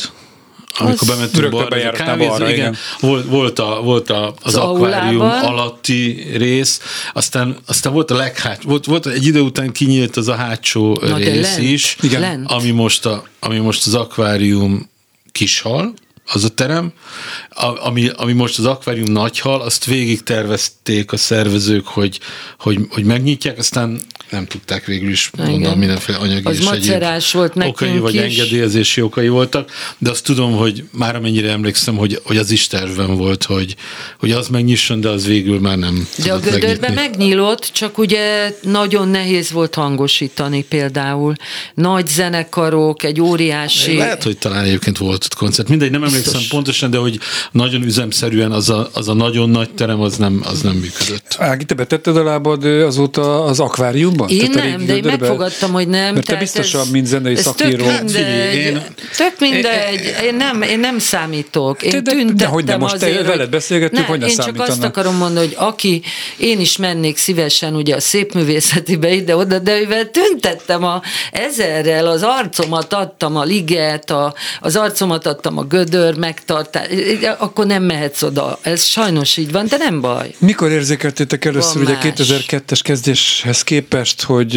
amikor 0.78 1.08
bementünk 1.08 1.42
Rögtön 1.42 1.50
balra, 1.50 1.66
ez 1.66 1.72
a 1.72 1.76
bejártál 1.76 2.06
kávézó, 2.06 2.28
balra, 2.30 2.44
igen. 2.50 2.58
igen. 2.58 2.76
Volt, 3.00 3.26
volt, 3.26 3.58
a, 3.58 3.80
volt 3.82 4.10
a, 4.10 4.26
az, 4.26 4.34
Az 4.42 4.54
akvárium 4.54 5.20
aulában. 5.20 5.50
alatti 5.52 6.26
rész, 6.36 6.80
aztán, 7.12 7.56
aztán 7.66 7.92
volt 7.92 8.10
a 8.10 8.14
leghát, 8.14 8.62
volt, 8.62 8.84
volt 8.84 9.06
egy 9.06 9.26
idő 9.26 9.40
után 9.40 9.72
kinyílt 9.72 10.16
az 10.16 10.28
a 10.28 10.34
hátsó 10.34 10.98
Na, 11.02 11.16
rész 11.16 11.56
lent, 11.56 11.62
is, 11.70 11.96
Igen. 12.02 12.20
lent. 12.20 12.50
ami 12.50 12.70
most, 12.70 13.06
a, 13.06 13.24
ami 13.40 13.58
most 13.58 13.86
az 13.86 13.94
akvárium 13.94 14.90
kishal, 15.32 15.94
az 16.26 16.44
a 16.44 16.48
terem, 16.48 16.92
a, 17.50 17.86
ami, 17.86 18.08
ami 18.16 18.32
most 18.32 18.58
az 18.58 18.64
akvárium 18.64 19.12
nagyhal, 19.12 19.60
azt 19.60 19.84
végig 19.84 20.22
tervezték 20.22 21.12
a 21.12 21.16
szervezők, 21.16 21.86
hogy, 21.86 22.20
hogy, 22.58 22.78
hogy 22.90 23.04
megnyitják, 23.04 23.58
aztán 23.58 24.00
nem 24.30 24.46
tudták 24.46 24.84
végül 24.84 25.10
is, 25.10 25.30
mondom, 25.36 25.78
mindenféle 25.78 26.18
anyagi 26.18 26.46
Az 26.46 26.58
és 26.58 26.66
egyéb 26.66 27.02
volt 27.32 27.54
nekünk 27.54 27.74
okai, 27.74 27.98
vagy 27.98 28.14
is. 28.14 28.20
engedélyezési 28.20 29.00
okai 29.00 29.28
voltak, 29.28 29.70
de 29.98 30.10
azt 30.10 30.24
tudom, 30.24 30.56
hogy 30.56 30.84
már 30.90 31.16
amennyire 31.16 31.50
emlékszem, 31.50 31.96
hogy, 31.96 32.20
hogy 32.24 32.36
az 32.36 32.50
is 32.50 32.66
tervem 32.66 33.16
volt, 33.16 33.44
hogy, 33.44 33.76
hogy 34.18 34.32
az 34.32 34.48
megnyisson, 34.48 35.00
de 35.00 35.08
az 35.08 35.26
végül 35.26 35.60
már 35.60 35.78
nem 35.78 36.08
De 36.24 36.32
a 36.32 36.38
tudott 36.38 36.60
gödörbe 36.60 36.88
megnyitni. 36.88 36.94
megnyílott, 36.94 37.70
csak 37.72 37.98
ugye 37.98 38.54
nagyon 38.62 39.08
nehéz 39.08 39.50
volt 39.50 39.74
hangosítani 39.74 40.64
például. 40.64 41.34
Nagy 41.74 42.06
zenekarok, 42.06 43.02
egy 43.02 43.20
óriási... 43.20 43.96
Lehet, 43.96 44.22
hogy 44.22 44.38
talán 44.38 44.64
egyébként 44.64 44.98
volt 44.98 45.24
ott 45.24 45.34
koncert. 45.34 45.68
Mindegy, 45.68 45.90
nem 45.90 46.02
emlékszem 46.14 46.40
pontosan, 46.48 46.90
de 46.90 46.98
hogy 46.98 47.18
nagyon 47.50 47.82
üzemszerűen 47.82 48.52
az 48.52 48.70
a, 48.70 48.88
az 48.92 49.08
a 49.08 49.14
nagyon 49.14 49.50
nagy 49.50 49.70
terem, 49.70 50.00
az 50.00 50.16
nem, 50.16 50.42
az 50.44 50.60
nem 50.60 50.74
működött. 50.74 51.36
Ági, 51.38 51.64
te 51.64 51.74
betetted 51.74 52.16
a 52.16 52.22
lábad 52.24 52.64
azóta 52.64 53.44
az 53.44 53.60
akváriumban? 53.60 54.28
Én 54.28 54.50
Tehát 54.52 54.70
nem, 54.70 54.86
de 54.86 54.96
én 54.96 55.04
megfogadtam, 55.04 55.72
hogy 55.72 55.88
nem. 55.88 56.14
Mert 56.14 56.26
te 56.26 56.36
biztosabb, 56.36 56.90
mint 56.90 57.06
zenei 57.06 57.36
szakíró. 57.36 57.84
Tök 57.84 57.92
Hát 57.92 58.02
mindegy, 58.02 58.22
figyelj, 58.22 58.56
én- 58.56 58.82
tök 59.16 59.34
mindegy. 59.38 60.14
Én 60.24 60.34
nem, 60.34 60.62
én 60.62 60.78
nem 60.78 60.98
számítok. 60.98 61.82
Én 61.82 62.04
De- 62.04 62.24
de- 62.34 62.46
hogy 62.46 62.64
nem, 62.64 62.78
most 62.78 62.96
te 62.96 63.22
veled 63.22 63.50
beszélgettünk, 63.50 64.00
nem, 64.00 64.10
hogy 64.10 64.18
ne 64.18 64.26
Én 64.26 64.36
csak 64.36 64.60
azt 64.60 64.82
akarom 64.82 65.16
mondani, 65.16 65.46
hogy 65.46 65.56
aki, 65.58 66.02
én 66.36 66.60
is 66.60 66.76
mennék 66.76 67.16
szívesen 67.16 67.74
ugye 67.74 67.94
a 67.94 68.00
szépművészetibe 68.00 69.12
ide-oda, 69.12 69.58
de 69.58 69.78
mivel 69.78 70.10
tüntettem 70.10 70.84
a 70.84 71.02
ezerrel, 71.32 72.06
az 72.06 72.22
arcomat 72.22 72.92
adtam 72.92 73.36
a 73.36 73.42
liget, 73.42 74.10
a, 74.10 74.34
az 74.60 74.76
arcomat 74.76 75.26
adtam 75.26 75.58
a 75.58 75.62
gödör 75.62 76.03
megtartás, 76.12 76.86
akkor 77.38 77.66
nem 77.66 77.82
mehetsz 77.82 78.22
oda. 78.22 78.58
Ez 78.62 78.84
sajnos 78.84 79.36
így 79.36 79.52
van, 79.52 79.66
de 79.66 79.76
nem 79.76 80.00
baj. 80.00 80.34
Mikor 80.38 80.70
érzékeltétek 80.70 81.44
először 81.44 81.74
Van 81.74 81.82
ugye 81.82 81.94
más. 81.94 82.04
2002-es 82.04 82.80
kezdéshez 82.82 83.62
képest, 83.62 84.22
hogy 84.22 84.52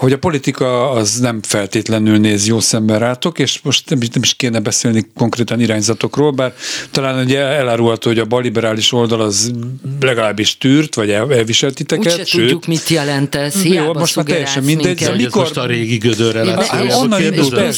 hogy 0.00 0.12
a 0.12 0.18
politika 0.18 0.90
az 0.90 1.18
nem 1.18 1.42
feltétlenül 1.42 2.18
néz 2.18 2.46
jó 2.46 2.60
szemben 2.60 2.98
rátok, 2.98 3.38
és 3.38 3.60
most 3.62 3.90
nem 3.90 4.02
is, 4.02 4.08
nem 4.08 4.22
is 4.22 4.34
kéne 4.34 4.60
beszélni 4.60 5.06
konkrétan 5.16 5.60
irányzatokról, 5.60 6.30
bár 6.30 6.54
talán 6.90 7.24
ugye 7.24 7.38
elárulható, 7.38 8.08
hogy 8.08 8.18
a 8.18 8.24
baliberális 8.24 8.92
oldal 8.92 9.20
az 9.20 9.52
legalábbis 10.00 10.58
tűrt, 10.58 10.94
vagy 10.94 11.10
el, 11.10 11.32
elviselt 11.34 11.74
titeket, 11.74 12.12
Úgyse 12.12 12.36
tudjuk, 12.36 12.66
mit 12.66 12.88
jelent 12.88 13.34
ez. 13.34 13.64
Jó, 13.64 13.70
Hiába 13.70 13.92
most 13.92 14.16
már 14.16 14.24
teljesen 14.24 14.62
mindegy, 14.62 14.84
de 14.84 14.88
minket. 14.88 15.08
Ez 15.08 15.16
mikor- 15.16 15.42
most 15.42 15.56
a 15.56 15.66
régi 15.66 15.96
gödör 15.96 16.34
Én 16.36 16.42
relációjába 16.42 16.86
ne- 16.86 16.96
onnan 16.96 17.20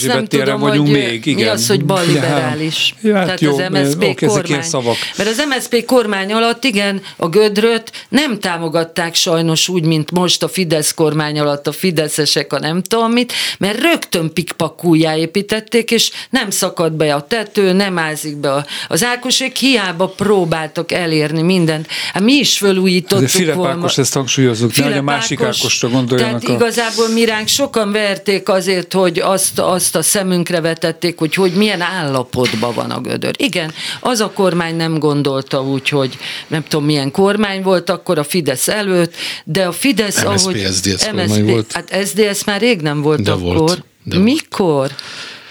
nem 0.06 0.24
téren 0.24 0.44
tudom, 0.44 0.60
vagyunk 0.60 0.88
hogy 0.88 0.96
még, 0.96 1.26
igen. 1.26 1.44
Mi 1.44 1.50
az, 1.50 1.68
hogy 1.68 1.84
balliberális? 1.84 2.94
Ja, 3.02 3.14
hát 3.14 3.24
Tehát 3.24 3.40
jó, 3.40 3.58
az 3.58 3.68
MSZP 3.70 4.02
ilyen 4.02 4.14
kormány. 4.14 4.62
szavak. 4.62 4.96
Mert 5.16 5.28
az 5.30 5.44
MSZP 5.48 5.84
kormány 5.84 6.32
alatt, 6.32 6.64
igen, 6.64 7.02
a 7.16 7.28
gödröt 7.28 7.92
nem 8.08 8.38
támogatták 8.38 9.14
sajnos 9.14 9.68
úgy, 9.68 9.84
mint 9.84 10.10
most 10.10 10.42
a 10.42 10.48
Fidesz 10.48 10.94
kormány 10.94 11.38
alatt 11.38 11.66
a 11.66 11.72
fideszesek 12.12 12.52
a 12.52 12.58
nem 12.58 12.82
tudom 12.82 13.12
mit, 13.12 13.32
mert 13.58 13.80
rögtön 13.80 14.32
pikpakújjá 14.32 15.16
építették, 15.16 15.90
és 15.90 16.10
nem 16.30 16.50
szakad 16.50 16.92
be 16.92 17.14
a 17.14 17.26
tető, 17.26 17.72
nem 17.72 17.98
ázik 17.98 18.36
be 18.36 18.52
a, 18.52 18.66
az 18.88 19.04
Ákosék, 19.04 19.56
hiába 19.56 20.08
próbáltak 20.08 20.92
elérni 20.92 21.42
mindent. 21.42 21.86
Hát 22.12 22.22
mi 22.22 22.32
is 22.32 22.58
fölújítottuk 22.58 23.24
Azért 23.24 23.42
Filip 23.42 23.54
volna. 23.54 23.72
Ákos, 23.72 23.98
ezt 23.98 24.14
hangsúlyozzuk, 24.14 24.76
nehogy 24.76 24.96
a 24.96 25.02
másik 25.02 25.40
Ákos- 25.40 25.58
Ákosra 25.58 25.88
gondoljanak. 25.88 26.42
Tehát 26.42 26.60
a... 26.60 26.64
igazából 26.64 27.08
mi 27.08 27.24
ránk 27.24 27.48
sokan 27.48 27.92
verték 27.92 28.48
azért, 28.48 28.92
hogy 28.92 29.18
azt, 29.18 29.58
azt 29.58 29.96
a 29.96 30.02
szemünkre 30.02 30.60
vetették, 30.60 31.18
hogy, 31.18 31.34
hogy 31.34 31.52
milyen 31.52 31.80
állapotban 31.80 32.74
van 32.74 32.90
a 32.90 33.00
gödör. 33.00 33.34
Igen, 33.38 33.72
az 34.00 34.20
a 34.20 34.30
kormány 34.30 34.76
nem 34.76 34.98
gondolta 34.98 35.62
úgy, 35.62 35.88
hogy 35.88 36.18
nem 36.46 36.64
tudom 36.68 36.84
milyen 36.84 37.10
kormány 37.10 37.62
volt 37.62 37.90
akkor 37.90 38.18
a 38.18 38.24
Fidesz 38.24 38.68
előtt, 38.68 39.14
de 39.44 39.66
a 39.66 39.72
Fidesz, 39.72 40.24
MSZP, 40.24 40.26
ahogy... 40.26 40.70
Kormány 41.10 41.44
volt. 41.44 41.72
Hát 41.72 41.90
SZDSZ 42.04 42.44
már 42.44 42.60
rég 42.60 42.80
nem 42.80 43.00
volt 43.02 43.22
De 43.22 43.30
akkor. 43.30 43.56
volt, 43.56 43.84
de 44.02 44.16
volt. 44.16 44.94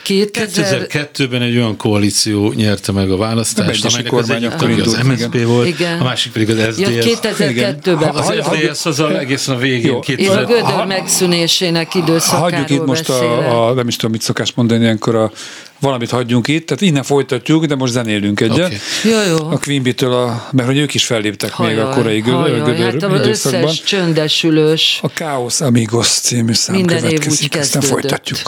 Mikor? 0.07 0.31
2000... 0.31 0.87
2002-ben 0.89 1.41
egy 1.41 1.55
olyan 1.57 1.77
koalíció 1.77 2.51
nyerte 2.51 2.91
meg 2.91 3.11
a 3.11 3.17
választást, 3.17 3.85
amelynek 3.85 4.13
az 4.13 4.19
kormány 4.19 4.43
egyik 4.43 4.51
akkor 4.55 4.67
tagja 4.67 4.83
az 4.83 4.97
MSZP 5.07 5.43
volt, 5.45 5.67
Igen. 5.67 5.99
a 5.99 6.03
másik 6.03 6.31
pedig 6.31 6.49
az 6.49 6.79
Ja, 6.79 6.87
SZDSZ. 6.87 7.19
2002-ben 7.21 8.09
Az 8.09 8.25
volt. 8.25 8.43
SZDSZ 8.43 8.85
az 8.85 8.99
a, 8.99 9.19
egészen 9.19 9.55
a 9.55 9.57
végén, 9.57 9.85
Jó. 9.85 9.93
Én 9.93 9.97
a 9.97 9.99
2000 9.99 10.45
gödör 10.45 10.85
megszűnésének 10.87 11.95
időszakáról 11.95 12.49
Hagyjuk 12.49 12.69
itt 12.69 12.85
most 12.85 13.09
a, 13.09 13.67
a, 13.67 13.73
nem 13.73 13.87
is 13.87 13.95
tudom, 13.95 14.11
mit 14.11 14.21
szokás 14.21 14.51
mondani 14.55 14.83
ilyenkor, 14.83 15.15
a, 15.15 15.31
valamit 15.79 16.09
hagyjunk 16.09 16.47
itt, 16.47 16.65
tehát 16.65 16.81
innen 16.81 17.03
folytatjuk, 17.03 17.65
de 17.65 17.75
most 17.75 17.91
zenélünk 17.91 18.39
egyet. 18.39 18.65
Oké. 18.65 18.77
Jó, 19.09 19.21
jó. 19.37 19.49
A 19.49 19.59
Queen 19.63 19.83
Bee-től, 19.83 20.13
a, 20.13 20.49
mert 20.51 20.67
hogy 20.67 20.77
ők 20.77 20.93
is 20.93 21.05
felléptek 21.05 21.57
még 21.57 21.77
a 21.77 21.89
korai 21.89 22.19
gö- 22.19 22.33
hajaj, 22.33 22.59
gödör 22.59 22.91
hát 22.93 23.03
az 23.03 23.19
időszakban. 23.19 23.63
összes 23.63 23.81
csöndesülős. 23.83 24.99
A 25.01 25.07
Chaos 25.07 25.61
Amigos 25.61 26.07
című 26.07 26.53
szám 26.53 26.75
Minden 26.75 26.97
év 26.97 27.03
úgy 27.03 27.09
következik, 27.09 27.55
aztán 27.55 27.81
kezdődött. 27.81 27.89
folytatjuk. 27.89 28.39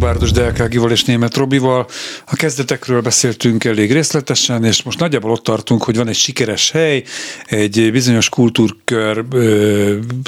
Bárdos 0.00 0.30
Delkágival 0.30 0.90
és 0.90 1.04
Német 1.04 1.36
Robival. 1.36 1.86
A 2.24 2.36
kezdetekről 2.36 3.00
beszéltünk 3.00 3.64
elég 3.64 3.92
részletesen, 3.92 4.64
és 4.64 4.82
most 4.82 4.98
nagyjából 4.98 5.30
ott 5.30 5.42
tartunk, 5.42 5.82
hogy 5.82 5.96
van 5.96 6.08
egy 6.08 6.16
sikeres 6.16 6.70
hely, 6.70 7.02
egy 7.46 7.92
bizonyos 7.92 8.28
kultúrkör 8.28 9.24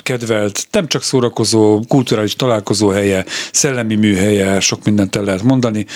kedvelt, 0.02 0.66
nem 0.70 0.86
csak 0.86 1.02
szórakozó, 1.02 1.80
kulturális 1.88 2.36
találkozó 2.36 2.88
helye, 2.88 3.24
szellemi 3.52 3.94
műhelye, 3.94 4.60
sok 4.60 4.84
mindent 4.84 5.16
el 5.16 5.24
lehet 5.24 5.42
mondani. 5.42 5.86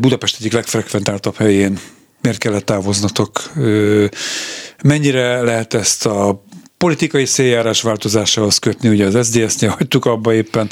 Budapest 0.00 0.36
egyik 0.38 0.52
legfrekventáltabb 0.52 1.36
helyén 1.36 1.78
miért 2.22 2.38
kellett 2.38 2.64
távoznatok? 2.64 3.52
Mennyire 4.82 5.42
lehet 5.42 5.74
ezt 5.74 6.06
a 6.06 6.44
politikai 6.82 7.24
széljárás 7.24 7.82
változásához 7.82 8.58
kötni, 8.58 8.88
ugye 8.88 9.06
az 9.06 9.26
SZDSZ-nél 9.26 9.70
hagytuk 9.78 10.04
abba 10.04 10.34
éppen 10.34 10.68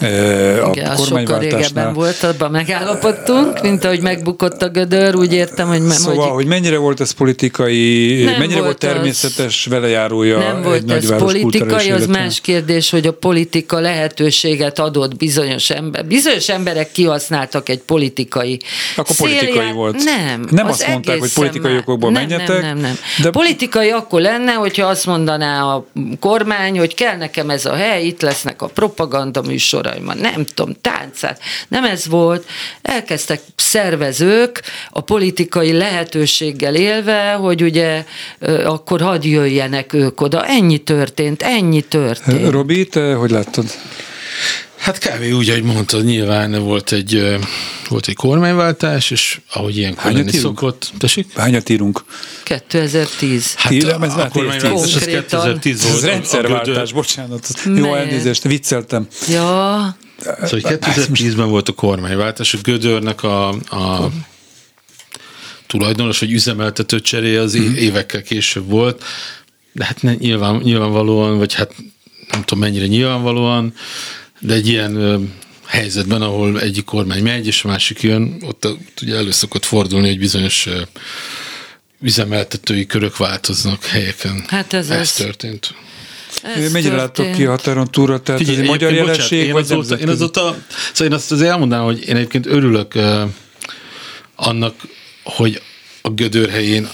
a 0.00 0.70
Igen, 0.72 0.96
sokkal 0.96 1.38
régebben 1.38 1.92
volt, 1.92 2.22
abban 2.22 2.50
megállapodtunk, 2.50 3.62
mint 3.62 3.84
ahogy 3.84 4.00
megbukott 4.00 4.62
a 4.62 4.68
gödör, 4.68 5.14
úgy 5.14 5.32
értem, 5.32 5.68
hogy... 5.68 5.80
Szóval, 5.80 6.24
hogy, 6.24 6.34
hogy 6.34 6.46
mennyire 6.46 6.76
volt 6.76 7.00
ez 7.00 7.10
politikai, 7.10 8.22
nem 8.24 8.38
mennyire 8.38 8.60
volt, 8.60 8.64
volt 8.64 8.78
természetes 8.78 9.66
az, 9.66 9.72
velejárója 9.72 10.38
Nem 10.38 10.62
volt 10.62 10.90
ez 10.90 11.16
politikai, 11.16 11.90
az 11.90 12.06
más 12.06 12.40
kérdés, 12.40 12.90
hogy 12.90 13.06
a 13.06 13.12
politika 13.12 13.80
lehetőséget 13.80 14.78
adott 14.78 15.16
bizonyos 15.16 15.70
ember. 15.70 16.06
Bizonyos 16.06 16.48
emberek 16.48 16.92
kihasználtak 16.92 17.68
egy 17.68 17.80
politikai 17.80 18.60
Akkor 18.96 19.16
politikai 19.16 19.52
szélját. 19.52 19.74
volt. 19.74 20.04
Nem. 20.04 20.46
Nem 20.50 20.66
az 20.66 20.72
azt 20.72 20.88
mondták, 20.88 21.18
hogy 21.18 21.32
politikai 21.32 21.76
okokból 21.76 22.10
menjetek. 22.10 22.48
Nem, 22.48 22.60
nem, 22.60 22.78
nem. 22.78 22.94
De... 23.22 23.30
Politikai 23.30 23.90
akkor 23.90 24.20
lenne, 24.20 24.52
hogyha 24.52 24.86
azt 24.86 25.06
mondaná, 25.06 25.41
mondaná 25.42 25.64
a 25.64 25.86
kormány, 26.20 26.78
hogy 26.78 26.94
kell 26.94 27.16
nekem 27.16 27.50
ez 27.50 27.66
a 27.66 27.74
hely, 27.74 28.04
itt 28.04 28.20
lesznek 28.20 28.62
a 28.62 28.66
propaganda 28.66 29.42
műsoraim, 29.42 30.12
nem 30.20 30.44
tudom, 30.54 30.74
táncát. 30.80 31.40
Nem 31.68 31.84
ez 31.84 32.08
volt. 32.08 32.46
Elkezdtek 32.82 33.40
szervezők 33.56 34.62
a 34.90 35.00
politikai 35.00 35.72
lehetőséggel 35.72 36.74
élve, 36.74 37.32
hogy 37.32 37.62
ugye 37.62 38.04
akkor 38.64 39.00
hadd 39.00 39.24
jöjjenek 39.24 39.92
ők 39.92 40.20
oda. 40.20 40.46
Ennyi 40.46 40.78
történt, 40.78 41.42
ennyi 41.42 41.80
történt. 41.80 42.50
Robi, 42.50 42.86
te 42.86 43.14
hogy 43.14 43.30
láttad? 43.30 43.64
Hát 44.82 44.98
kb. 44.98 45.34
úgy, 45.34 45.48
ahogy 45.48 45.62
mondtad, 45.62 46.04
nyilván 46.04 46.62
volt 46.62 46.92
egy, 46.92 47.38
volt 47.88 48.08
egy 48.08 48.14
kormányváltás, 48.14 49.10
és 49.10 49.40
ahogy 49.52 49.76
ilyen 49.76 49.96
lenni 50.04 50.32
szokott. 50.32 50.92
Tessék? 50.98 51.32
Hányat 51.34 51.68
írunk? 51.68 52.04
2010. 52.44 53.54
Hát 53.54 53.72
Írem, 53.72 54.02
ez 54.02 54.14
a, 54.14 54.22
a 54.22 54.28
kormányváltás 54.28 54.94
az 54.94 55.04
2010 55.04 55.82
volt. 55.82 55.96
Ez 55.96 56.04
rendszerváltás, 56.04 56.92
bocsánat. 56.92 57.48
Jó 57.76 57.94
elnézést, 57.94 58.42
vicceltem. 58.42 59.06
Ja. 59.28 59.96
Szóval 60.42 60.60
2010-ben 60.62 61.48
volt 61.48 61.68
a 61.68 61.72
kormányváltás, 61.72 62.54
a 62.54 62.58
Gödörnek 62.62 63.22
a, 63.22 63.48
a 63.48 64.10
tulajdonos 65.66 66.18
vagy 66.18 66.32
üzemeltető 66.32 67.00
cseréje 67.00 67.40
az 67.40 67.56
mm. 67.56 67.74
évekkel 67.74 68.22
később 68.22 68.68
volt, 68.68 69.04
de 69.72 69.84
hát 69.84 70.02
ne, 70.02 70.14
nyilván, 70.14 70.56
nyilvánvalóan, 70.56 71.38
vagy 71.38 71.54
hát 71.54 71.74
nem 72.30 72.42
tudom 72.42 72.64
mennyire 72.64 72.86
nyilvánvalóan, 72.86 73.74
de 74.42 74.54
egy 74.54 74.68
ilyen 74.68 75.28
helyzetben, 75.66 76.22
ahol 76.22 76.60
egyik 76.60 76.84
kormány 76.84 77.22
megy, 77.22 77.46
és 77.46 77.64
a 77.64 77.68
másik 77.68 78.02
jön, 78.02 78.36
ott, 78.40 78.66
ott 78.66 79.00
ugye 79.02 79.16
elő 79.16 79.30
szokott 79.30 79.64
fordulni, 79.64 80.08
hogy 80.08 80.18
bizonyos 80.18 80.68
üzemeltetői 82.00 82.86
körök 82.86 83.16
változnak 83.16 83.84
helyeken. 83.84 84.44
Hát 84.46 84.72
ez, 84.72 84.90
ez 84.90 85.00
az. 85.00 85.12
történt. 85.12 85.74
Ez 86.42 86.72
Mennyire 86.72 86.96
láttok 86.96 87.32
ki 87.32 87.44
a 87.44 87.50
határon 87.50 87.90
túlra? 87.90 88.20
Tehát 88.20 88.40
Figyelj, 88.40 88.56
ez 88.56 88.62
egy 88.62 88.68
magyar 88.70 88.92
jelenség? 88.92 89.46
Én, 89.46 89.54
azóta, 89.54 89.94
én, 89.94 90.08
azóta, 90.08 90.56
szóval 90.92 91.06
én 91.06 91.12
azt 91.12 91.32
azért 91.32 91.50
elmondanám, 91.50 91.84
hogy 91.84 92.08
én 92.08 92.16
egyébként 92.16 92.46
örülök 92.46 92.94
uh, 92.94 93.22
annak, 94.36 94.74
hogy 95.22 95.62
a 96.02 96.10
Gödör 96.10 96.50
helyén 96.50 96.88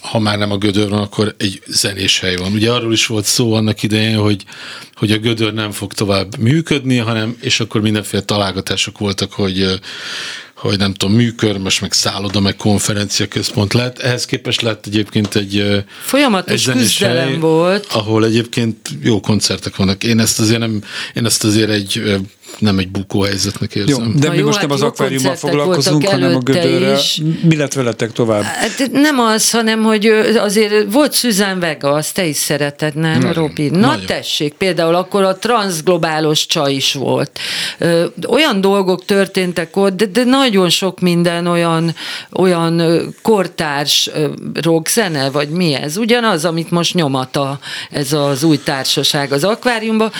ha 0.00 0.18
már 0.18 0.38
nem 0.38 0.50
a 0.50 0.56
Gödör 0.56 0.88
van, 0.88 1.02
akkor 1.02 1.34
egy 1.38 1.62
zenés 1.66 2.20
hely 2.20 2.36
van. 2.36 2.52
Ugye 2.52 2.70
arról 2.70 2.92
is 2.92 3.06
volt 3.06 3.24
szó 3.24 3.52
annak 3.54 3.82
idején, 3.82 4.16
hogy, 4.16 4.44
hogy 4.94 5.12
a 5.12 5.18
Gödör 5.18 5.52
nem 5.52 5.70
fog 5.70 5.92
tovább 5.92 6.38
működni, 6.38 6.96
hanem, 6.96 7.36
és 7.40 7.60
akkor 7.60 7.80
mindenféle 7.80 8.22
találgatások 8.22 8.98
voltak, 8.98 9.32
hogy 9.32 9.80
hogy 10.60 10.78
nem 10.78 10.94
tudom, 10.94 11.14
műkörmös, 11.14 11.78
meg 11.78 11.92
szálloda, 11.92 12.40
meg 12.40 12.56
konferencia 12.56 13.26
központ 13.26 13.72
lett. 13.72 13.98
Ehhez 13.98 14.24
képest 14.24 14.60
lett 14.60 14.86
egyébként 14.86 15.34
egy 15.34 15.84
Folyamatos 16.00 16.66
egy 16.66 16.74
küzdelem 16.74 17.28
hely, 17.28 17.38
volt. 17.38 17.86
Ahol 17.92 18.24
egyébként 18.24 18.76
jó 19.02 19.20
koncertek 19.20 19.76
vannak. 19.76 20.04
Én 20.04 20.18
ezt 20.18 20.40
azért 20.40 20.58
nem, 20.58 20.82
én 21.14 21.24
ezt 21.24 21.44
azért 21.44 21.70
egy 21.70 22.16
nem 22.58 22.78
egy 22.78 22.88
bukó 22.88 23.22
helyzetnek 23.22 23.74
érzem. 23.74 24.04
Jó, 24.04 24.12
de 24.12 24.26
Na 24.26 24.32
mi 24.32 24.38
jó, 24.38 24.44
most 24.44 24.58
hát 24.58 24.66
nem 24.66 24.76
az 24.76 24.82
akváriummal 24.82 25.34
foglalkozunk, 25.34 26.08
hanem 26.08 26.34
a 26.34 26.38
gödörrel. 26.38 26.96
Is. 26.96 27.22
Mi 27.42 27.56
lett 27.56 27.72
veletek 27.72 28.12
tovább? 28.12 28.42
Hát 28.42 28.90
nem 28.92 29.18
az, 29.18 29.50
hanem, 29.50 29.82
hogy 29.82 30.06
azért 30.36 30.92
volt 30.92 31.14
Susan 31.14 31.60
Vega, 31.60 31.92
azt 31.92 32.14
te 32.14 32.26
is 32.26 32.36
szereted, 32.36 32.94
nem, 32.94 33.18
nagyon, 33.18 33.32
Robi? 33.32 33.68
Na 33.68 33.78
nagyon. 33.78 34.06
tessék, 34.06 34.52
például 34.52 34.94
akkor 34.94 35.22
a 35.22 35.36
transglobálos 35.36 36.46
csaj 36.46 36.72
is 36.72 36.92
volt. 36.92 37.38
Olyan 38.28 38.60
dolgok 38.60 39.04
történtek 39.04 39.76
ott, 39.76 39.96
de, 39.96 40.06
de 40.06 40.24
nagyon 40.24 40.68
sok 40.68 41.00
minden 41.00 41.46
olyan, 41.46 41.94
olyan 42.32 42.82
kortárs 43.22 44.10
rockzene, 44.62 45.30
vagy 45.30 45.48
mi 45.48 45.74
ez? 45.74 45.96
Ugyanaz, 45.96 46.44
amit 46.44 46.70
most 46.70 46.94
nyomata 46.94 47.58
ez 47.90 48.12
az 48.12 48.42
új 48.42 48.58
társaság 48.64 49.32
az 49.32 49.44
akváriumban. 49.44 50.12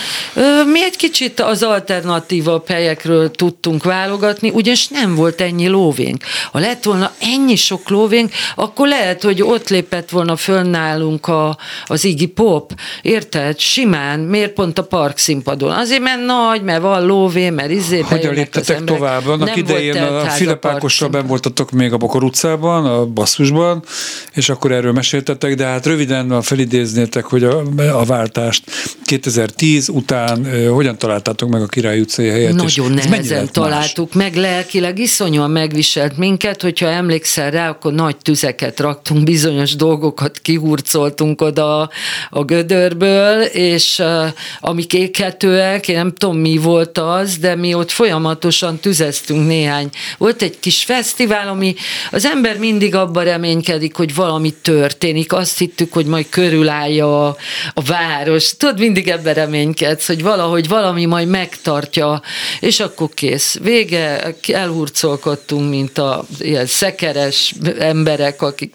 Mi 0.71 0.83
egy 0.83 0.95
kicsit 0.95 1.39
az 1.39 1.63
alternatív 1.63 2.20
alternatívabb 2.21 2.67
helyekről 2.67 3.31
tudtunk 3.31 3.83
válogatni, 3.83 4.49
ugyanis 4.49 4.87
nem 4.87 5.15
volt 5.15 5.41
ennyi 5.41 5.67
lóvénk. 5.67 6.23
Ha 6.51 6.59
lett 6.59 6.83
volna 6.83 7.11
ennyi 7.19 7.55
sok 7.55 7.89
lóvénk, 7.89 8.31
akkor 8.55 8.87
lehet, 8.87 9.21
hogy 9.21 9.41
ott 9.41 9.69
lépett 9.69 10.09
volna 10.09 10.35
föl 10.35 10.61
nálunk 10.61 11.27
a, 11.27 11.57
az 11.85 12.05
Iggy 12.05 12.27
Pop, 12.27 12.73
érted? 13.01 13.59
Simán, 13.59 14.19
miért 14.19 14.53
pont 14.53 14.77
a 14.77 14.83
park 14.83 15.17
színpadon? 15.17 15.71
Azért, 15.71 16.01
mert 16.01 16.25
nagy, 16.25 16.61
mert 16.61 16.81
van 16.81 17.05
lóvé, 17.05 17.49
mert 17.49 17.71
izé 17.71 17.99
Hogyan 17.99 18.33
léptetek 18.33 18.83
tovább? 18.83 19.27
Annak 19.27 19.55
idején 19.55 20.03
a 20.03 20.25
Filipákossal 20.25 21.09
ben 21.09 21.27
voltatok 21.27 21.71
még 21.71 21.93
a 21.93 21.97
Bokor 21.97 22.23
utcában, 22.23 22.85
a 22.85 23.05
basszusban, 23.05 23.83
és 24.33 24.49
akkor 24.49 24.71
erről 24.71 24.91
meséltetek, 24.91 25.55
de 25.55 25.65
hát 25.65 25.85
röviden 25.85 26.41
felidéznétek, 26.41 27.25
hogy 27.25 27.43
a, 27.43 27.63
a 27.93 28.03
váltást 28.03 28.63
2010 29.05 29.89
után 29.89 30.67
hogyan 30.69 30.97
találtátok 30.97 31.49
meg 31.49 31.61
a 31.61 31.65
Király 31.65 31.99
utcai 32.11 32.29
helyet. 32.29 32.53
Nagyon 32.53 32.91
nehezen 32.91 33.49
találtuk 33.51 34.13
más? 34.13 34.23
meg, 34.23 34.35
lelkileg 34.35 34.99
iszonyúan 34.99 35.51
megviselt 35.51 36.17
minket, 36.17 36.61
hogyha 36.61 36.87
emlékszel 36.87 37.51
rá, 37.51 37.69
akkor 37.69 37.93
nagy 37.93 38.17
tüzeket 38.17 38.79
raktunk, 38.79 39.23
bizonyos 39.23 39.75
dolgokat 39.75 40.39
kihurcoltunk 40.39 41.41
oda 41.41 41.89
a 42.29 42.43
gödörből, 42.43 43.41
és 43.41 43.99
uh, 43.99 44.27
amik 44.59 44.93
éghetőek, 44.93 45.87
én 45.87 45.95
nem 45.95 46.13
tudom 46.13 46.37
mi 46.37 46.57
volt 46.57 46.97
az, 46.97 47.37
de 47.37 47.55
mi 47.55 47.73
ott 47.73 47.91
folyamatosan 47.91 48.77
tüzeztünk 48.77 49.47
néhány. 49.47 49.89
Volt 50.17 50.41
egy 50.41 50.59
kis 50.59 50.83
fesztivál, 50.83 51.47
ami 51.47 51.75
az 52.11 52.25
ember 52.25 52.57
mindig 52.57 52.95
abban 52.95 53.23
reménykedik, 53.23 53.95
hogy 53.95 54.15
valami 54.15 54.53
történik. 54.61 55.33
Azt 55.33 55.57
hittük, 55.57 55.93
hogy 55.93 56.05
majd 56.05 56.25
körülállja 56.29 57.27
a, 57.27 57.35
a 57.73 57.81
város. 57.81 58.57
Tudod, 58.57 58.79
mindig 58.79 59.07
ebben 59.07 59.33
reménykedsz, 59.33 60.07
hogy 60.07 60.21
valahogy 60.21 60.67
valami 60.67 61.05
majd 61.05 61.27
megtart 61.27 61.95
tartja, 62.01 62.21
és 62.59 62.79
akkor 62.79 63.09
kész. 63.09 63.59
Vége, 63.63 64.35
elhurcolkodtunk, 64.47 65.69
mint 65.69 65.97
a 65.97 66.25
ilyen 66.39 66.65
szekeres 66.65 67.55
emberek, 67.79 68.41
akik 68.41 68.73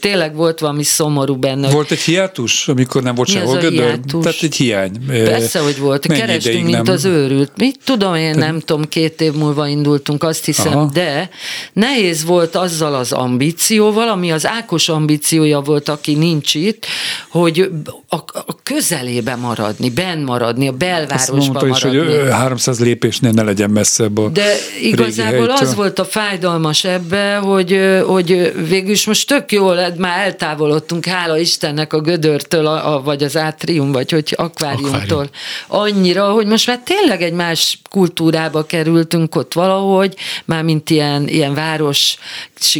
tényleg 0.00 0.34
volt 0.34 0.58
valami 0.58 0.82
szomorú 0.82 1.36
benne. 1.36 1.70
Volt 1.70 1.90
egy 1.90 2.00
hiátus, 2.00 2.68
amikor 2.68 3.02
nem 3.02 3.14
volt 3.14 3.28
sehol 3.28 3.58
gödör? 3.58 3.98
Tehát 4.22 4.42
egy 4.42 4.54
hiány. 4.54 5.06
Persze, 5.06 5.58
hogy 5.58 5.78
volt. 5.78 6.08
Mennyi 6.08 6.20
Kerestünk, 6.20 6.64
mint 6.64 6.82
nem? 6.82 6.94
az 6.94 7.04
őrült. 7.04 7.50
Mit 7.56 7.78
tudom 7.84 8.14
én, 8.14 8.34
nem 8.34 8.60
tudom, 8.60 8.88
két 8.88 9.20
év 9.20 9.32
múlva 9.32 9.66
indultunk, 9.66 10.22
azt 10.22 10.44
hiszem, 10.44 10.76
Aha. 10.76 10.90
de 10.92 11.30
nehéz 11.72 12.24
volt 12.24 12.54
azzal 12.54 12.94
az 12.94 13.12
ambícióval, 13.12 14.08
ami 14.08 14.32
az 14.32 14.46
Ákos 14.46 14.88
ambíciója 14.88 15.60
volt, 15.60 15.88
aki 15.88 16.14
nincs 16.14 16.54
itt, 16.54 16.86
hogy 17.28 17.70
a, 18.08 18.16
a 18.32 18.62
közelébe 18.62 19.34
maradni, 19.36 19.90
benn 19.90 20.22
maradni, 20.22 20.68
a 20.68 20.72
belvárosban 20.72 21.46
maradni. 21.52 21.70
Is, 21.70 21.82
hogy 21.82 22.30
300 22.30 22.80
lépésnél 22.80 23.30
ne 23.30 23.42
legyen 23.42 23.70
messzebb 23.70 24.18
a 24.18 24.28
De 24.28 24.54
igazából 24.80 25.50
az 25.50 25.74
volt 25.74 25.98
a 25.98 26.04
fájdalmas 26.04 26.84
ebbe, 26.84 27.36
hogy, 27.36 28.00
hogy 28.06 28.52
végülis 28.68 29.06
most 29.06 29.28
tök 29.28 29.52
jól, 29.52 29.94
már 29.98 30.26
eltávolodtunk, 30.26 31.06
hála 31.06 31.38
Istennek 31.38 31.92
a 31.92 32.00
gödörtől, 32.00 32.66
a, 32.66 32.94
a, 32.94 33.02
vagy 33.02 33.22
az 33.22 33.36
átrium, 33.36 33.92
vagy 33.92 34.10
hogy 34.10 34.34
akváriumtól. 34.36 35.00
Akvárium. 35.00 35.30
Annyira, 35.66 36.30
hogy 36.30 36.46
most 36.46 36.66
már 36.66 36.80
tényleg 36.84 37.22
egy 37.22 37.32
más 37.32 37.78
kultúrába 37.90 38.66
kerültünk 38.66 39.34
ott 39.34 39.52
valahogy, 39.52 40.14
már 40.44 40.62
mint 40.62 40.90
ilyen, 40.90 41.28
ilyen 41.28 41.54
városi 41.54 42.16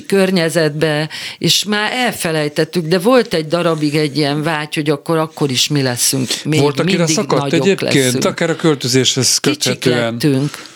környezetbe, 0.07 1.09
és 1.39 1.65
már 1.65 1.93
elfelejtettük, 1.93 2.87
de 2.87 2.99
volt 2.99 3.35
egy 3.35 3.47
darabig 3.47 3.95
egy 3.95 4.17
ilyen 4.17 4.43
vágy, 4.43 4.75
hogy 4.75 4.91
akkor 4.91 5.17
akkor 5.27 5.51
is 5.51 5.69
mi 5.69 5.83
leszünk. 5.83 6.29
Még 6.45 6.61
Volt, 6.61 6.81
akire 6.81 7.07
szakadt 7.07 7.53
egyébként, 7.53 7.95
leszünk. 8.05 8.25
akár 8.25 8.51
a 8.51 8.57
költözéshez 8.57 9.39
köthetően. 9.39 10.12
lettünk. 10.12 10.75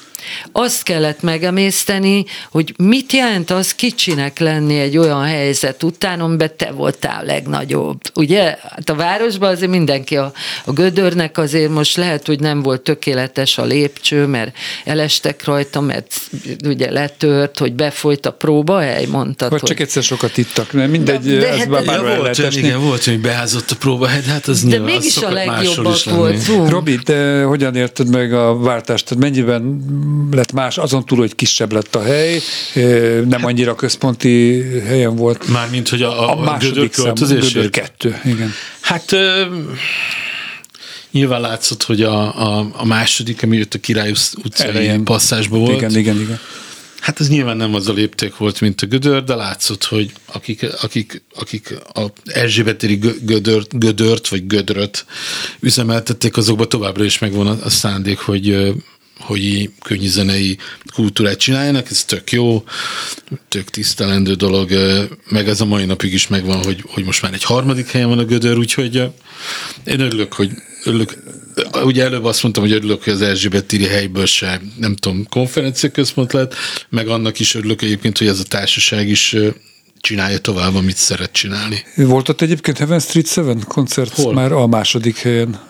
Azt 0.53 0.83
kellett 0.83 1.23
megemészteni, 1.23 2.25
hogy 2.51 2.75
mit 2.77 3.13
jelent 3.13 3.51
az 3.51 3.75
kicsinek 3.75 4.39
lenni 4.39 4.79
egy 4.79 4.97
olyan 4.97 5.25
helyzet 5.25 5.83
után, 5.83 6.21
amiben 6.21 6.51
te 6.57 6.71
voltál 6.71 7.25
legnagyobb. 7.25 8.01
Ugye? 8.15 8.57
Hát 8.63 8.89
a 8.89 8.95
városban 8.95 9.51
azért 9.51 9.71
mindenki 9.71 10.17
a, 10.17 10.33
a 10.65 10.73
gödörnek 10.73 11.39
azért 11.39 11.71
most 11.71 11.97
lehet, 11.97 12.27
hogy 12.27 12.41
nem 12.41 12.63
volt 12.63 12.81
tökéletes 12.81 13.59
a 13.59 13.65
lépcső, 13.65 14.27
mert 14.27 14.57
elestek 14.85 15.45
rajta, 15.45 15.81
mert 15.81 16.15
ugye 16.65 16.91
letört, 16.91 17.59
hogy 17.59 17.73
befolyt 17.73 18.27
a 18.27 18.33
próbahely, 18.33 19.07
mondtad. 19.07 19.51
Vagy 19.51 19.61
hogy... 19.61 19.69
csak 19.69 19.81
egyszer 19.81 20.03
sokat 20.03 20.37
ittak, 20.37 20.73
mert 20.73 20.91
mindegy, 20.91 21.21
de, 21.21 21.39
de, 21.39 21.49
ez 21.49 21.59
hát, 21.59 21.69
már 21.69 21.85
ja, 21.85 22.17
volt, 22.17 22.39
olyan, 22.39 22.53
igen, 22.53 22.81
volt, 22.81 23.05
hogy 23.05 23.21
beházott 23.21 23.71
a 23.71 23.77
próbahely, 23.77 24.23
hát 24.23 24.47
az 24.47 24.63
De 24.63 24.79
mégis 24.79 25.17
a 25.17 25.31
legjobbak 25.31 26.05
voltunk. 26.05 26.69
Robi, 26.69 26.99
te 26.99 27.43
hogyan 27.43 27.77
érted 27.77 28.09
meg 28.11 28.33
a 28.33 28.59
váltást? 28.59 29.15
Mennyiben 29.15 29.63
lett 30.31 30.53
más, 30.53 30.79
azon 30.79 31.07
túl, 31.07 31.19
hogy 31.19 31.35
kisebb 31.35 31.73
lett 31.73 31.95
a 31.95 32.03
hely, 32.03 32.41
nem 33.25 33.45
annyira 33.45 33.75
központi 33.75 34.63
helyen 34.87 35.17
volt. 35.17 35.49
Mármint, 35.49 35.89
hogy 35.89 36.03
a, 36.03 36.31
a, 36.31 36.39
a 36.39 36.41
második 36.41 36.93
szám, 36.93 37.15
gödör 37.15 37.71
kettő, 37.71 38.21
igen. 38.25 38.53
Hát 38.81 39.17
nyilván 41.11 41.41
látszott, 41.41 41.83
hogy 41.83 42.03
a, 42.03 42.41
a, 42.59 42.71
a 42.73 42.85
második, 42.85 43.43
ami 43.43 43.57
jött 43.57 43.75
a 43.75 43.79
Király 43.79 44.13
utcai 44.45 44.99
passzásba 45.05 45.59
volt. 45.59 45.77
Igen, 45.77 45.97
igen, 45.97 46.21
igen. 46.21 46.41
Hát 47.01 47.21
ez 47.21 47.29
nyilván 47.29 47.57
nem 47.57 47.75
az 47.75 47.89
a 47.89 47.93
lépték 47.93 48.37
volt, 48.37 48.61
mint 48.61 48.81
a 48.81 48.87
gödör, 48.87 49.25
de 49.25 49.35
látszott, 49.35 49.85
hogy 49.85 50.13
akik, 50.27 50.67
akik, 50.83 51.23
akik 51.35 51.75
a 51.95 52.05
Erzsébetéri 52.25 52.99
gödört, 53.23 53.79
gödört, 53.79 54.29
vagy 54.29 54.47
gödröt 54.47 55.05
üzemeltették, 55.61 56.37
azokban 56.37 56.69
továbbra 56.69 57.05
is 57.05 57.19
megvan 57.19 57.47
a 57.47 57.71
szándék, 57.71 58.19
hogy 58.19 58.73
hogy 59.21 59.71
könnyű 59.83 60.09
zenei 60.09 60.59
kultúrát 60.95 61.39
csináljanak, 61.39 61.91
ez 61.91 62.05
tök 62.05 62.33
jó, 62.33 62.65
tök 63.49 63.71
tisztelendő 63.71 64.35
dolog, 64.35 64.71
meg 65.29 65.49
ez 65.49 65.61
a 65.61 65.65
mai 65.65 65.85
napig 65.85 66.13
is 66.13 66.29
megvan, 66.29 66.65
hogy, 66.65 66.85
hogy 66.87 67.05
most 67.05 67.23
már 67.23 67.33
egy 67.33 67.45
harmadik 67.45 67.91
helyen 67.91 68.09
van 68.09 68.19
a 68.19 68.25
gödör, 68.25 68.59
úgyhogy 68.59 68.95
én 69.85 70.01
örülök, 70.01 70.33
hogy 70.33 70.51
örülök, 70.85 71.23
ugye 71.83 72.05
előbb 72.05 72.25
azt 72.25 72.43
mondtam, 72.43 72.65
hogy 72.65 72.73
örülök, 72.73 73.05
hogy 73.05 73.13
az 73.13 73.23
Erzsébet 73.23 73.65
téri 73.65 73.87
helyből 73.87 74.27
se, 74.27 74.61
nem 74.79 74.97
tudom, 74.97 75.27
konferenciaközpont 75.29 76.33
lett, 76.33 76.55
meg 76.89 77.09
annak 77.09 77.39
is 77.39 77.55
örülök 77.55 77.83
egyébként, 77.83 78.19
hogy 78.19 78.27
ez 78.27 78.39
a 78.39 78.45
társaság 78.45 79.09
is 79.09 79.37
csinálja 80.01 80.39
tovább, 80.39 80.75
amit 80.75 80.97
szeret 80.97 81.33
csinálni. 81.33 81.85
Volt 81.97 82.29
ott 82.29 82.41
egyébként 82.41 82.79
Heaven 82.79 83.01
Street 83.01 83.35
7 83.35 83.65
koncert 83.65 84.15
Hol? 84.15 84.33
már 84.33 84.53
a 84.53 84.67
második 84.67 85.17
helyen. 85.17 85.70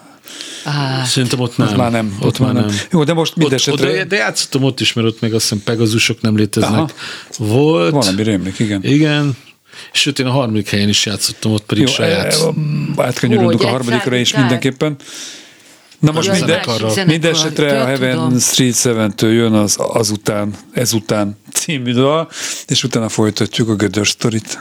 Ah, 0.64 1.04
Szerintem 1.04 1.40
ott 1.40 1.56
nem. 1.56 1.68
Ott 1.68 1.76
már 1.76 1.90
nem. 1.90 2.16
Ott, 2.20 2.26
ott 2.26 2.38
már 2.38 2.52
nem. 2.52 2.64
nem. 2.64 2.76
Jó, 2.90 3.04
de 3.04 3.12
most 3.12 3.36
mindesetre... 3.36 3.88
Ott, 3.88 3.94
de, 3.94 4.04
de 4.04 4.16
játszottam 4.16 4.62
ott 4.62 4.80
is, 4.80 4.92
mert 4.92 5.06
ott 5.06 5.20
meg 5.20 5.34
azt 5.34 5.42
hiszem 5.42 5.62
Pegazusok 5.64 6.20
nem 6.20 6.36
léteznek. 6.36 6.72
Aha. 6.72 6.90
Volt. 7.38 7.92
Valami 7.92 8.22
rémlik, 8.22 8.58
igen. 8.58 8.84
Igen. 8.84 9.36
Sőt, 9.92 10.18
én 10.18 10.26
a 10.26 10.30
harmadik 10.30 10.68
helyen 10.68 10.88
is 10.88 11.06
játszottam, 11.06 11.52
ott 11.52 11.64
pedig 11.64 11.82
Jó, 11.82 11.92
saját. 11.92 12.34
E, 12.96 13.02
átkönyörülünk 13.02 13.62
a 13.62 13.68
harmadikra 13.68 14.16
is 14.16 14.34
mindenképpen. 14.34 14.96
Na 15.98 16.12
most 16.12 16.30
minden, 16.30 16.60
mindesetre 17.06 17.82
a 17.82 17.84
Heaven 17.84 18.38
Street 18.38 18.74
7-től 18.74 19.32
jön 19.32 19.52
az 19.52 19.76
azután, 19.78 20.54
ezután 20.72 21.38
című 21.52 21.92
dal, 21.92 22.28
és 22.66 22.84
utána 22.84 23.08
folytatjuk 23.08 23.68
a 23.68 23.74
Gödör 23.74 24.06
sztorit. 24.06 24.58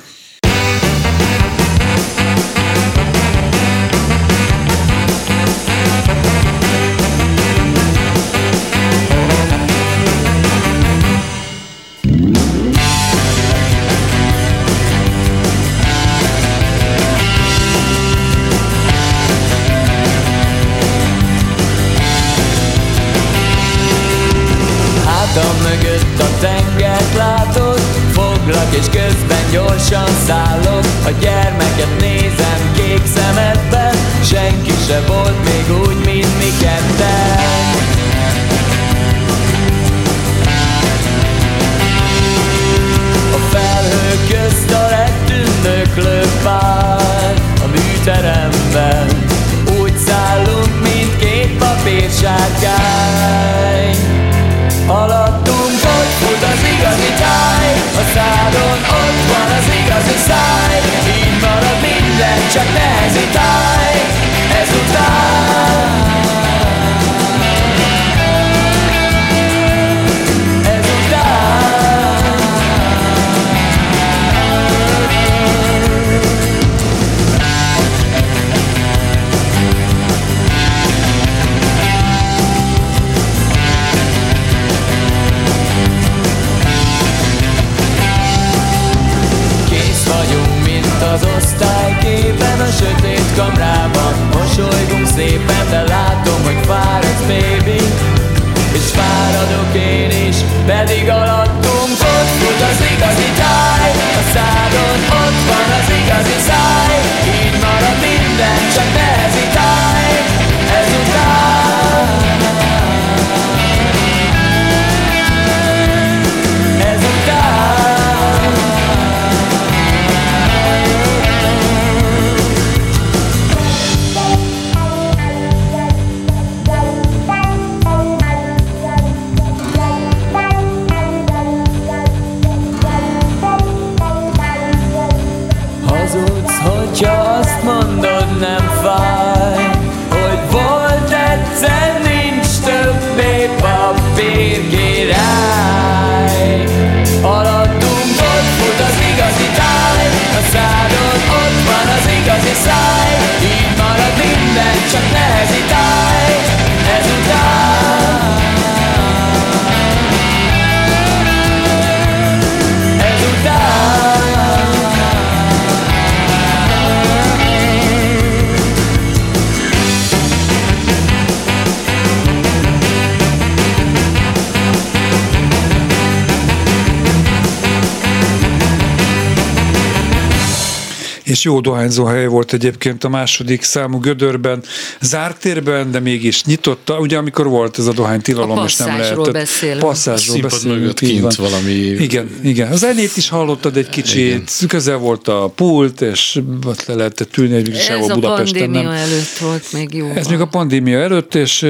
És 181.39 181.45
jó 181.45 181.60
dohányzó 181.60 182.06
hely 182.06 182.25
volt 182.25 182.54
egyébként 182.54 183.04
a 183.04 183.10
második 183.10 183.63
számú 183.63 183.99
gödörben, 183.99 184.63
zárt 185.02 185.39
térben, 185.39 185.91
de 185.91 185.99
mégis 185.99 186.43
nyitotta, 186.43 186.99
ugye 186.99 187.17
amikor 187.17 187.47
volt 187.47 187.78
ez 187.80 187.86
a 187.86 187.91
dohánytilalom, 187.93 188.65
és 188.65 188.75
nem 188.75 188.97
lehetett. 188.97 189.32
beszélünk. 189.32 189.80
Passzázsról 189.80 190.41
beszélünk. 190.41 190.80
mögött 190.80 190.99
kint 190.99 191.36
van. 191.36 191.49
valami... 191.49 191.71
Igen, 191.71 192.30
igen. 192.43 192.71
A 192.71 192.75
zenét 192.75 193.17
is 193.17 193.30
hallottad 193.30 193.78
egy 193.78 193.89
kicsit, 193.89 194.25
igen. 194.25 194.43
közel 194.67 194.97
volt 194.97 195.28
a 195.28 195.52
pult, 195.56 196.02
és 196.02 196.39
ott 196.65 196.86
le 196.86 196.93
lehetett 196.93 197.38
ülni 197.38 197.56
egy 197.56 197.69
Ez 197.69 198.10
a 198.10 198.13
Budapesten. 198.13 198.60
pandémia 198.60 198.89
nem. 198.89 198.91
előtt 198.91 199.38
volt 199.39 199.71
még 199.73 199.93
jó. 199.93 200.12
Ez 200.15 200.28
még 200.28 200.39
a 200.39 200.47
pandémia 200.47 200.99
előtt, 200.99 201.36
és, 201.36 201.62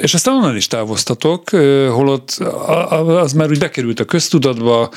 és 0.00 0.14
aztán 0.14 0.34
onnan 0.34 0.56
is 0.56 0.66
távoztatok, 0.66 1.50
holott 1.90 2.30
az 3.22 3.32
már 3.32 3.50
úgy 3.50 3.58
bekerült 3.58 4.00
a 4.00 4.04
köztudatba, 4.04 4.90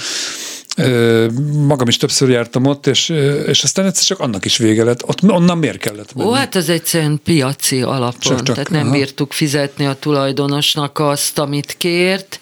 magam 1.67 1.87
is 1.87 1.97
többször 1.97 2.29
jártam 2.29 2.65
ott, 2.65 2.87
és, 2.87 3.09
és 3.47 3.63
aztán 3.63 3.85
egyszer 3.85 4.03
csak 4.03 4.19
annak 4.19 4.45
is 4.45 4.57
vége 4.57 4.83
lett. 4.83 5.07
Ott 5.07 5.23
onnan 5.23 5.57
miért 5.57 5.77
kellett 5.77 6.13
menni? 6.13 6.29
Ó, 6.29 6.31
hát 6.31 6.55
ez 6.55 6.69
egyszerűen 6.69 7.19
piaci 7.23 7.81
alapon, 7.81 8.19
csak, 8.19 8.43
csak, 8.43 8.55
tehát 8.55 8.69
nem 8.69 8.81
aha. 8.81 8.91
bírtuk 8.91 9.33
fizetni 9.33 9.85
a 9.85 9.95
tulajdonosnak 9.99 10.99
azt, 10.99 11.39
amit 11.39 11.75
kért, 11.77 12.39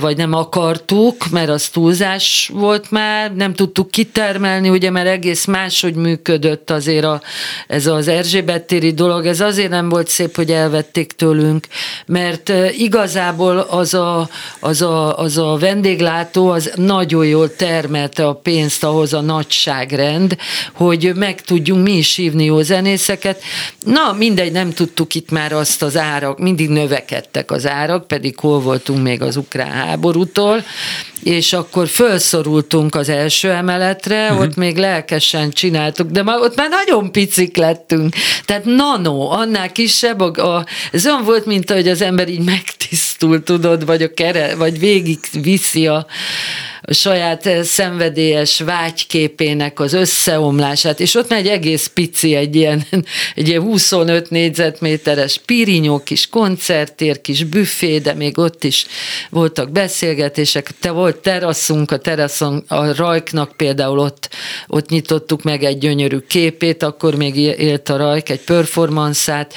vagy 0.00 0.16
nem 0.16 0.32
akartuk, 0.32 1.28
mert 1.30 1.48
az 1.48 1.68
túlzás 1.68 2.50
volt 2.52 2.90
már, 2.90 3.34
nem 3.34 3.54
tudtuk 3.54 3.90
kitermelni, 3.90 4.68
ugye, 4.68 4.90
mert 4.90 5.08
egész 5.08 5.44
máshogy 5.44 5.94
működött 5.94 6.70
azért 6.70 7.04
a, 7.04 7.22
ez 7.66 7.86
az 7.86 8.08
Erzsébet 8.08 8.62
téri 8.62 8.92
dolog, 8.92 9.26
ez 9.26 9.40
azért 9.40 9.70
nem 9.70 9.88
volt 9.88 10.08
szép, 10.08 10.36
hogy 10.36 10.50
elvették 10.50 11.12
tőlünk, 11.12 11.66
mert 12.06 12.52
igazából 12.76 13.58
az 13.58 13.94
a, 13.94 14.28
az 14.60 14.82
a, 14.82 15.18
az 15.18 15.38
a 15.38 15.56
vendéglátó 15.56 16.48
az 16.48 16.72
nagyon 16.74 17.26
jól 17.26 17.53
termelte 17.56 18.26
a 18.26 18.34
pénzt 18.34 18.84
ahhoz 18.84 19.12
a 19.12 19.20
nagyságrend, 19.20 20.36
hogy 20.72 21.12
meg 21.14 21.40
tudjunk 21.40 21.84
mi 21.84 21.96
is 21.96 22.14
hívni 22.14 22.44
jó 22.44 22.62
zenészeket. 22.62 23.42
Na, 23.84 24.12
mindegy, 24.12 24.52
nem 24.52 24.72
tudtuk 24.72 25.14
itt 25.14 25.30
már 25.30 25.52
azt 25.52 25.82
az 25.82 25.96
árak, 25.96 26.38
mindig 26.38 26.68
növekedtek 26.68 27.50
az 27.50 27.66
árak, 27.66 28.06
pedig 28.06 28.38
hol 28.38 28.60
voltunk 28.60 29.02
még 29.02 29.22
az 29.22 29.36
ukrán 29.36 29.70
háborútól, 29.70 30.64
és 31.22 31.52
akkor 31.52 31.88
felszorultunk 31.88 32.94
az 32.94 33.08
első 33.08 33.50
emeletre, 33.50 34.24
uh-huh. 34.24 34.40
ott 34.40 34.54
még 34.56 34.76
lelkesen 34.76 35.50
csináltuk, 35.50 36.10
de 36.10 36.22
már, 36.22 36.38
ott 36.38 36.56
már 36.56 36.68
nagyon 36.68 37.12
picik 37.12 37.56
lettünk. 37.56 38.14
Tehát 38.44 38.64
nano, 38.64 39.30
annál 39.30 39.72
kisebb, 39.72 40.20
a, 40.20 40.56
a, 40.56 40.66
ez 40.92 41.06
olyan 41.06 41.24
volt, 41.24 41.46
mint 41.46 41.70
hogy 41.70 41.88
az 41.88 42.02
ember 42.02 42.28
így 42.28 42.44
megtisztul, 43.28 43.42
tudod, 43.56 43.86
vagy, 43.86 44.02
a 44.02 44.14
kere, 44.14 44.54
vagy 44.54 44.78
végig 44.78 45.18
viszi 45.42 45.86
a, 45.86 46.06
a 46.80 46.92
saját 46.92 47.64
szenvedélyes 47.64 48.60
vágyképének 48.60 49.80
az 49.80 49.92
összeomlását, 49.92 51.00
és 51.00 51.14
ott 51.14 51.32
egy 51.32 51.46
egész 51.46 51.86
pici, 51.94 52.34
egy 52.34 52.56
ilyen, 52.56 52.86
egy 53.34 53.48
ilyen 53.48 53.62
25 53.62 54.30
négyzetméteres 54.30 55.40
pirinyó 55.46 55.98
kis 55.98 56.28
koncertér, 56.28 57.20
kis 57.20 57.44
büfé, 57.44 57.98
de 57.98 58.14
még 58.14 58.38
ott 58.38 58.64
is 58.64 58.86
voltak 59.30 59.70
beszélgetések, 59.70 60.70
te 60.80 60.90
volt 60.90 61.16
teraszunk, 61.16 61.90
a 61.90 61.98
teraszon 61.98 62.64
a 62.68 62.94
Rajknak 62.96 63.56
például 63.56 63.98
ott, 63.98 64.28
ott 64.66 64.88
nyitottuk 64.88 65.42
meg 65.42 65.62
egy 65.62 65.78
gyönyörű 65.78 66.18
képét, 66.18 66.82
akkor 66.82 67.14
még 67.14 67.36
élt 67.36 67.88
a 67.88 67.96
Rajk 67.96 68.28
egy 68.28 68.40
performanszát, 68.40 69.54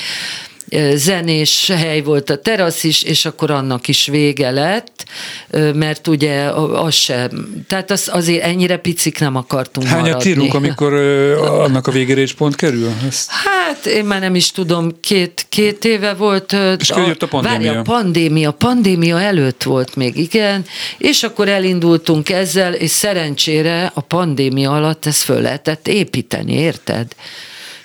zenés 0.94 1.72
hely 1.76 2.02
volt 2.02 2.30
a 2.30 2.38
terasz 2.38 2.84
is, 2.84 3.04
és 3.04 3.26
akkor 3.26 3.52
annak 3.52 3.88
is 3.88 4.06
vége 4.06 4.52
lett, 4.52 5.06
mert 5.74 6.08
ugye 6.08 6.44
az 6.74 6.94
sem, 6.94 7.64
tehát 7.68 7.92
az, 7.92 8.10
azért 8.12 8.44
ennyire 8.44 8.78
picik 8.78 9.20
nem 9.20 9.36
akartunk 9.36 9.88
Hányat 9.88 10.06
maradni. 10.06 10.30
írunk, 10.30 10.54
amikor 10.54 10.94
annak 11.44 11.88
a 11.88 11.92
végére 11.92 12.22
is 12.22 12.34
pont 12.34 12.56
kerül? 12.56 12.92
Ezt... 13.08 13.30
Hát 13.30 13.86
én 13.86 14.06
már 14.06 14.20
nem 14.20 14.36
is 14.36 14.52
tudom, 14.52 15.00
két, 15.00 15.46
két 15.50 15.86
éve 15.86 16.14
volt. 16.14 16.56
És 16.80 16.90
a, 16.90 17.08
jött 17.08 17.24
a 17.24 17.28
pandémia? 17.28 17.68
Várja, 17.68 17.82
pandémia, 17.82 18.52
pandémia 18.52 19.22
előtt 19.22 19.64
volt 19.64 19.96
még, 19.96 20.18
igen, 20.18 20.66
és 20.98 21.24
akkor 21.24 21.48
elindultunk 21.48 22.30
ezzel, 22.30 22.74
és 22.74 22.92
szerencsére 22.92 23.92
a 23.94 24.02
pandémia 24.02 24.72
alatt 24.72 25.06
ezt 25.06 25.22
föl 25.22 25.42
lehetett 25.42 25.88
építeni, 25.88 26.54
érted? 26.54 27.08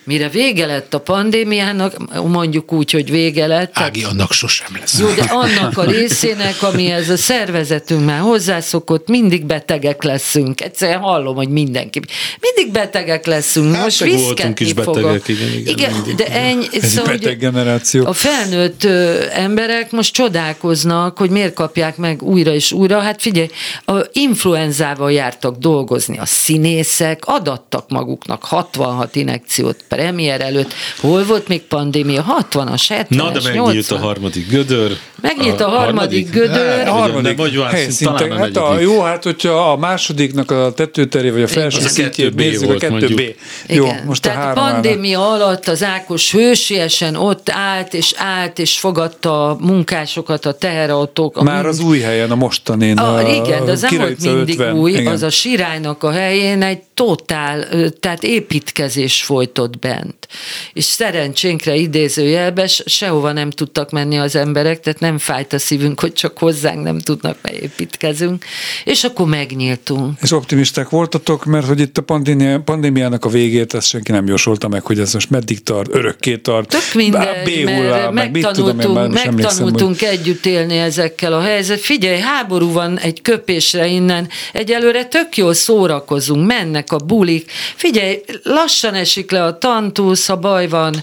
Mire 0.04 0.28
vége 0.28 0.66
lett 0.66 0.94
a 0.94 1.00
pandémiának, 1.00 1.96
mondjuk 2.26 2.72
úgy, 2.72 2.90
hogy 2.90 3.10
vége 3.10 3.46
lett. 3.46 3.78
Ági, 3.78 4.04
annak 4.04 4.32
sosem 4.32 4.76
lesz. 4.80 4.98
Jó, 4.98 5.06
de 5.10 5.22
annak 5.22 5.78
a 5.78 5.84
részének, 5.84 6.62
ami 6.62 6.90
ez 6.90 7.08
a 7.08 7.16
szervezetünk 7.16 8.04
már 8.04 8.20
hozzászokott, 8.20 9.08
mindig 9.08 9.44
betegek 9.44 10.02
leszünk. 10.02 10.60
Egyszerűen 10.60 10.98
hallom, 10.98 11.34
hogy 11.36 11.48
mindenki. 11.48 12.00
Mindig 12.40 12.72
betegek 12.72 13.26
leszünk. 13.26 13.74
Hát, 13.74 13.84
Most 13.84 14.04
voltunk 14.04 14.60
is 14.60 14.72
betegek, 14.72 15.02
fogok. 15.02 15.28
igen, 15.28 15.48
igen. 15.48 15.66
igen 15.66 16.16
de 16.16 16.26
ennyi, 16.26 16.66
ez 16.72 16.88
szóval, 16.88 17.12
beteg 17.12 17.38
generáció. 17.38 18.06
A 18.06 18.12
felnőtt 18.12 18.84
ö, 18.84 19.24
emberek 19.32 19.90
most 19.90 20.12
csodálkoznak, 20.12 21.18
hogy 21.18 21.30
miért 21.30 21.54
kapják 21.54 21.96
meg 21.96 22.22
újra 22.22 22.52
és 22.52 22.72
újra. 22.72 23.00
Hát 23.00 23.22
figyelj, 23.22 23.48
a 23.84 23.92
influenzával 24.12 25.12
jártak 25.12 25.56
dolgozni 25.56 26.18
a 26.18 26.26
színészek, 26.26 27.22
adattak 27.24 27.88
maguknak 27.88 28.44
66 28.44 29.16
inekciót 29.16 29.84
premier 29.94 30.40
előtt. 30.40 30.74
Hol 31.00 31.24
volt 31.24 31.48
még 31.48 31.62
pandémia? 31.62 32.24
60-as, 32.50 32.82
70-es, 32.88 33.08
Na, 33.08 33.30
de 33.30 33.40
megnyílt 33.42 33.90
a 33.90 33.98
harmadik 33.98 34.48
gödör. 34.48 34.96
Megnyílt 35.22 35.60
a, 35.60 35.66
a 35.66 35.68
harmadik, 35.68 36.28
harmadik 36.28 36.30
gödör. 36.30 36.88
A 36.88 36.90
harmadik 36.90 37.36
vagy 37.36 37.62
helyszínten. 37.70 38.38
Hát 38.38 38.56
a, 38.56 38.80
jó, 38.80 39.00
hát 39.00 39.22
hogyha 39.22 39.70
a 39.72 39.76
másodiknak 39.76 40.50
a 40.50 40.72
tetőteré, 40.72 41.30
vagy 41.30 41.42
a 41.42 41.46
felső 41.46 41.80
szintjét 41.80 42.34
nézzük, 42.34 42.70
a 42.70 42.74
2B. 42.74 43.34
Jó, 43.66 43.86
most 44.06 44.22
Tehát 44.22 44.56
a, 44.56 44.60
a 44.60 44.70
pandémia 44.70 45.20
ára. 45.20 45.28
alatt 45.28 45.68
az 45.68 45.82
Ákos 45.82 46.32
hősiesen 46.32 47.14
ott 47.16 47.50
állt, 47.50 47.94
és 47.94 48.14
állt, 48.16 48.58
és 48.58 48.78
fogadta 48.78 49.48
a 49.48 49.56
munkásokat, 49.60 50.46
a 50.46 50.52
teherautók. 50.52 51.42
Már 51.42 51.66
az 51.66 51.80
új 51.80 52.00
helyen, 52.00 52.30
a 52.30 52.34
mostanén. 52.34 52.98
A, 52.98 53.14
a, 53.14 53.20
igen, 53.22 53.64
de 53.64 53.70
az 53.70 53.80
nem 53.80 53.96
volt 53.96 54.20
mindig 54.20 54.58
50. 54.58 54.74
új, 54.74 54.90
igen. 54.90 55.06
az 55.12 55.22
a 55.22 55.30
Sirálynak 55.30 56.02
a 56.02 56.10
helyén 56.10 56.62
egy 56.62 56.80
totál, 56.94 57.68
tehát 58.00 58.22
építkezés 58.22 59.22
folytott 59.22 59.78
bent. 59.78 60.28
És 60.72 60.84
szerencsénkre 60.84 61.74
idézőjelben 61.74 62.66
sehova 62.66 63.32
nem 63.32 63.50
tudtak 63.50 63.90
menni 63.90 64.18
az 64.18 64.36
emberek, 64.36 64.80
tehát 64.80 65.00
nem 65.00 65.11
fájt 65.18 65.52
a 65.52 65.58
szívünk, 65.58 66.00
hogy 66.00 66.12
csak 66.12 66.38
hozzánk 66.38 66.82
nem 66.82 66.98
tudnak, 66.98 67.36
mert 67.42 67.56
építkezünk. 67.56 68.44
És 68.84 69.04
akkor 69.04 69.26
megnyíltunk. 69.26 70.18
És 70.22 70.32
optimisták 70.32 70.88
voltatok, 70.88 71.44
mert 71.44 71.66
hogy 71.66 71.80
itt 71.80 71.98
a 71.98 72.02
pandémia, 72.02 72.60
pandémiának 72.60 73.24
a 73.24 73.28
végét, 73.28 73.74
ezt 73.74 73.88
senki 73.88 74.12
nem 74.12 74.26
jósolta 74.26 74.68
meg, 74.68 74.84
hogy 74.84 74.98
ez 74.98 75.12
most 75.12 75.30
meddig 75.30 75.62
tart, 75.62 75.94
örökké 75.94 76.36
tart. 76.36 76.68
Tök 76.68 76.94
mindegy, 76.94 77.64
mert 77.64 78.12
meg, 78.12 78.32
megtanultunk, 78.32 78.80
tudom, 78.80 79.16
én 79.16 79.32
megtanultunk 79.32 79.98
hogy... 79.98 80.08
együtt 80.08 80.46
élni 80.46 80.78
ezekkel 80.78 81.32
a 81.32 81.40
helyzet. 81.40 81.80
Figyelj, 81.80 82.20
háború 82.20 82.72
van 82.72 82.98
egy 82.98 83.22
köpésre 83.22 83.86
innen, 83.86 84.28
egyelőre 84.52 85.04
tök 85.04 85.36
jól 85.36 85.54
szórakozunk, 85.54 86.46
mennek 86.46 86.92
a 86.92 86.96
bulik. 86.96 87.50
Figyelj, 87.76 88.20
lassan 88.42 88.94
esik 88.94 89.30
le 89.30 89.44
a 89.44 89.58
tantusz, 89.58 90.26
ha 90.26 90.36
baj 90.36 90.68
van, 90.68 90.94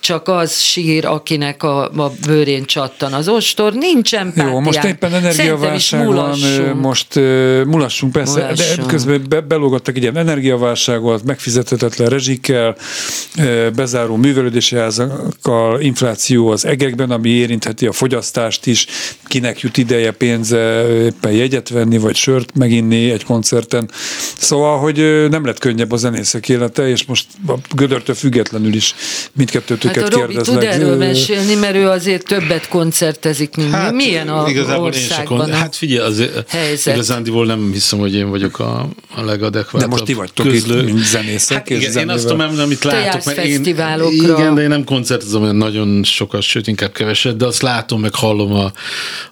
csak 0.00 0.28
az 0.28 0.60
sír, 0.60 1.06
akinek 1.06 1.62
a, 1.62 1.82
a 1.82 2.12
bőrén 2.26 2.64
csattan 2.64 3.12
az 3.12 3.28
ostor, 3.58 3.80
nincsen 3.80 4.26
pátián. 4.26 4.48
Jó, 4.48 4.60
most 4.60 4.84
éppen 4.84 5.14
energiaválság 5.14 6.06
van, 6.06 6.38
most 6.76 7.16
uh, 7.16 7.64
mulassunk 7.64 8.12
persze, 8.12 8.40
mulassunk. 8.40 8.86
de 8.86 8.92
közben 8.92 9.24
be, 9.28 9.40
belógattak 9.40 9.98
ilyen 9.98 10.16
energiaválságot, 10.16 11.24
megfizethetetlen 11.24 12.08
rezsikkel, 12.08 12.76
uh, 13.38 13.70
bezáró 13.70 14.16
művelődési 14.16 14.76
házakkal, 14.76 15.80
infláció 15.80 16.48
az 16.48 16.64
egekben, 16.64 17.10
ami 17.10 17.28
érintheti 17.28 17.86
a 17.86 17.92
fogyasztást 17.92 18.66
is, 18.66 18.86
kinek 19.24 19.60
jut 19.60 19.76
ideje 19.76 20.10
pénze 20.10 20.86
éppen 21.04 21.32
jegyet 21.32 21.68
venni, 21.68 21.98
vagy 21.98 22.16
sört 22.16 22.56
meginni 22.56 23.10
egy 23.10 23.24
koncerten. 23.24 23.90
Szóval, 24.38 24.78
hogy 24.78 25.28
nem 25.30 25.44
lett 25.44 25.58
könnyebb 25.58 25.92
a 25.92 25.96
zenészek 25.96 26.48
élete, 26.48 26.88
és 26.88 27.04
most 27.04 27.26
a 27.46 27.52
Gödörtől 27.74 28.14
függetlenül 28.14 28.74
is 28.74 28.94
mindkettőtöket 29.32 30.02
hát 30.02 30.14
a 30.14 30.20
Robi 30.20 30.34
tud 30.34 30.62
erről 30.62 30.96
mesélni, 30.96 31.54
mert 31.54 31.74
ő 31.74 31.88
azért 31.88 32.24
többet 32.24 32.68
koncertezik, 32.68 33.47
mint 33.56 33.70
hát, 33.70 33.92
milyen 33.92 34.28
a 34.28 34.42
országban 34.78 35.38
kon- 35.38 35.50
Hát 35.54 35.76
figyelj, 35.76 36.06
azért 36.08 36.50
helyzet. 36.50 36.94
igazándiból 36.94 37.46
nem 37.46 37.70
hiszem, 37.72 37.98
hogy 37.98 38.14
én 38.14 38.30
vagyok 38.30 38.58
a, 38.58 38.88
a 39.14 39.22
legadekvátabb 39.24 39.80
De 39.80 39.86
most 39.86 40.04
ti 40.04 40.12
vagytok 40.12 40.46
közlő. 40.46 40.78
itt, 40.78 40.84
mint 40.84 41.04
zenészek. 41.04 41.56
Hát 41.56 41.70
igen, 41.70 41.96
én 41.96 42.08
azt 42.08 42.26
tudom, 42.26 42.58
amit 42.58 42.84
látok, 42.84 43.24
mert 43.24 43.44
én, 43.44 43.64
igen, 44.10 44.54
de 44.54 44.62
én 44.62 44.68
nem 44.68 44.84
koncertezem 44.84 45.42
olyan 45.42 45.56
nagyon 45.56 46.04
sokat, 46.04 46.42
sőt 46.42 46.66
inkább 46.66 46.92
keveset, 46.92 47.36
de 47.36 47.46
azt 47.46 47.62
látom, 47.62 48.00
meg 48.00 48.14
hallom 48.14 48.52
a, 48.52 48.72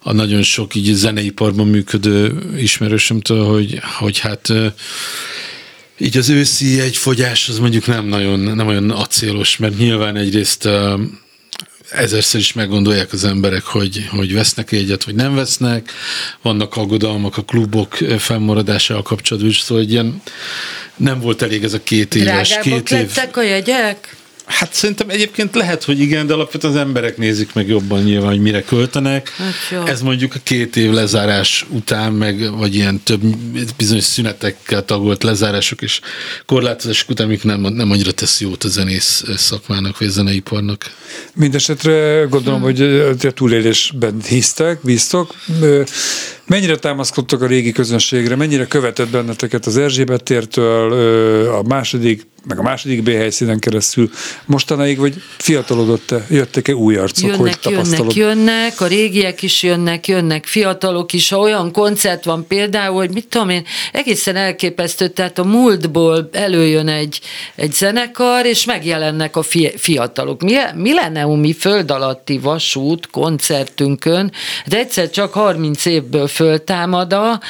a 0.03 0.13
nagyon 0.13 0.43
sok 0.43 0.75
így 0.75 0.93
zeneiparban 0.95 1.67
működő 1.67 2.39
ismerősömtől, 2.59 3.45
hogy, 3.45 3.81
hogy 3.99 4.19
hát 4.19 4.53
így 5.99 6.17
az 6.17 6.29
őszi 6.29 6.81
egyfogyás 6.81 7.49
az 7.49 7.59
mondjuk 7.59 7.87
nem 7.87 8.07
nagyon, 8.07 8.39
nem 8.41 8.67
olyan 8.67 8.91
acélos, 8.91 9.57
mert 9.57 9.79
nyilván 9.79 10.17
egyrészt 10.17 10.69
ezerszer 11.91 12.41
is 12.41 12.53
meggondolják 12.53 13.13
az 13.13 13.25
emberek, 13.25 13.65
hogy, 13.65 14.07
hogy 14.11 14.35
vesznek 14.35 14.73
egyet, 14.73 15.05
vagy 15.05 15.15
nem 15.15 15.35
vesznek. 15.35 15.91
Vannak 16.43 16.77
aggodalmak 16.77 17.37
a 17.37 17.43
klubok 17.43 17.95
fennmaradásával 18.19 19.03
kapcsolatban, 19.03 19.53
szóval 19.53 19.83
egy 19.83 19.91
ilyen 19.91 20.23
nem 20.97 21.21
volt 21.21 21.43
elég 21.43 21.65
ez 21.65 21.73
a 21.73 21.83
két 21.83 22.15
éves. 22.15 22.49
Drágábbak 22.49 22.85
két 22.85 22.99
év. 22.99 23.07
lettek 23.07 23.37
a 23.37 23.43
jegyek? 23.43 24.17
Hát 24.47 24.75
szerintem 24.75 25.09
egyébként 25.09 25.55
lehet, 25.55 25.85
hogy 25.85 26.01
igen, 26.01 26.27
de 26.27 26.33
alapvetően 26.33 26.73
az 26.73 26.79
emberek 26.79 27.17
nézik 27.17 27.53
meg 27.53 27.69
jobban 27.69 28.03
nyilván, 28.03 28.31
hogy 28.31 28.41
mire 28.41 28.63
költenek. 28.63 29.33
Hát 29.71 29.89
Ez 29.89 30.03
mondjuk 30.03 30.35
a 30.35 30.39
két 30.43 30.77
év 30.77 30.91
lezárás 30.91 31.67
után, 31.69 32.13
meg 32.13 32.57
vagy 32.57 32.75
ilyen 32.75 33.01
több 33.05 33.21
bizonyos 33.77 34.05
szünetekkel 34.05 34.85
tagolt 34.85 35.23
lezárások 35.23 35.83
és 35.83 36.01
korlátozások 36.47 37.09
után, 37.09 37.27
amik 37.27 37.45
nem, 37.45 37.61
nem 37.61 37.91
annyira 37.91 38.13
tesz 38.13 38.41
jót 38.41 38.65
a 38.65 38.69
zenész 38.69 39.25
szakmának, 39.37 39.99
vagy 39.99 40.09
a 40.09 40.11
zeneiparnak. 40.11 40.91
Mindenesetre 41.35 42.27
gondolom, 42.31 42.61
hogy 42.61 42.81
a 43.23 43.31
túlélésben 43.31 44.23
hisztek, 44.29 44.79
bíztok. 44.83 45.35
Mennyire 46.47 46.77
támaszkodtak 46.77 47.43
a 47.43 47.47
régi 47.47 47.73
közönségre, 47.73 48.37
mennyire 48.37 48.67
követett 48.67 49.09
benneteket 49.09 49.67
az 49.67 49.77
Erzsébet 49.77 50.23
tértől, 50.23 50.93
a 51.49 51.63
második, 51.63 52.27
meg 52.49 52.59
a 52.59 52.63
második 52.63 53.03
B 53.03 53.09
helyszínen 53.09 53.59
keresztül 53.59 54.11
mostanáig, 54.45 54.99
vagy 54.99 55.23
fiatalodott-e, 55.39 56.27
jöttek-e 56.31 56.75
új 56.75 56.97
arcok, 56.97 57.25
jönnek, 57.25 57.41
hogy 57.41 57.59
tapasztalod? 57.59 58.17
Jönnek, 58.17 58.37
jönnek, 58.37 58.81
a 58.81 58.87
régiek 58.87 59.43
is 59.43 59.63
jönnek, 59.63 60.09
jönnek 60.09 60.47
fiatalok 60.47 61.13
is. 61.13 61.29
Ha 61.29 61.39
olyan 61.39 61.73
koncert 61.73 62.25
van 62.25 62.47
például, 62.47 62.97
hogy 62.97 63.11
mit 63.11 63.29
tudom 63.29 63.49
én, 63.49 63.65
egészen 63.93 64.37
elképesztő, 64.37 65.09
tehát 65.09 65.39
a 65.39 65.45
múltból 65.45 66.29
előjön 66.33 66.89
egy, 66.89 67.21
egy 67.55 67.73
zenekar, 67.73 68.47
és 68.47 68.65
megjelennek 68.65 69.37
a 69.37 69.43
fi, 69.43 69.73
fiatalok. 69.77 70.43
Mi, 70.43 70.55
mi 70.75 70.95
lenne 70.95 71.25
mi 71.25 71.53
föld 71.53 71.91
alatti 71.91 72.39
vasút 72.39 73.11
koncertünkön, 73.11 74.33
de 74.67 74.79
egyszer 74.79 75.11
csak 75.11 75.33
30 75.33 75.85
évből 75.85 76.27
föltámad 76.27 77.13
a 77.13 77.41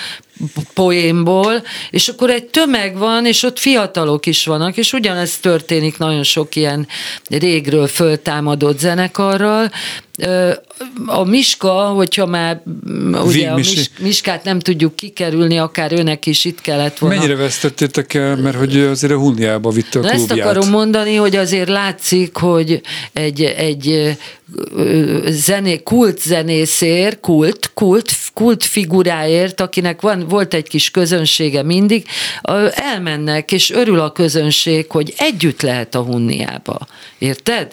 poénból, 0.75 1.63
és 1.91 2.09
akkor 2.09 2.31
egy 2.31 2.45
tömeg 2.45 2.99
van, 2.99 3.27
és 3.27 3.43
ott 3.43 3.59
fiatalok 3.59 4.27
is 4.27 4.47
vannak, 4.47 4.77
és 4.77 4.93
ugyanez 4.93 5.39
történik 5.39 5.99
nagyon 5.99 6.23
sok 6.23 6.57
ilyen 6.57 6.89
régről 7.29 7.87
föltámadott 7.87 8.79
zenekarral, 8.79 9.71
a 11.07 11.25
Miska, 11.25 11.71
hogyha 11.73 12.27
már 12.27 12.63
ugye 13.25 13.49
a 13.49 13.55
Mis, 13.55 13.91
Miskát 13.99 14.45
nem 14.45 14.59
tudjuk 14.59 14.97
kikerülni, 14.97 15.59
akár 15.59 15.93
önnek 15.93 16.27
is 16.27 16.45
itt 16.45 16.61
kellett 16.61 16.99
volna. 16.99 17.17
Mennyire 17.17 17.37
vesztettétek 17.37 18.15
el, 18.15 18.37
mert 18.37 18.57
hogy 18.57 18.77
azért 18.77 19.13
a 19.13 19.17
Hundiába 19.17 19.71
vitte 19.71 19.99
a 19.99 20.03
Na 20.03 20.09
klubját. 20.09 20.31
Ezt 20.31 20.41
akarom 20.41 20.71
mondani, 20.71 21.15
hogy 21.15 21.37
azért 21.37 21.69
látszik, 21.69 22.37
hogy 22.37 22.81
egy, 23.13 23.43
egy 23.43 24.17
zené, 25.27 25.83
kult 25.83 26.21
zenészért, 26.21 27.21
kult, 27.21 27.71
kult, 27.75 28.13
kult 28.35 28.65
figuráért, 28.65 29.61
akinek 29.61 30.01
van, 30.01 30.29
volt 30.29 30.55
egy 30.55 30.69
kis 30.69 30.91
közönsége 30.91 31.63
mindig, 31.63 32.07
elmennek, 32.75 33.53
és 33.53 33.71
örül 33.71 34.01
a 34.01 34.13
közönség, 34.13 34.91
hogy 34.91 35.15
együtt 35.17 35.63
lehet 35.63 35.95
a 35.95 36.03
Hunniába. 36.03 36.87
Érted? 37.19 37.73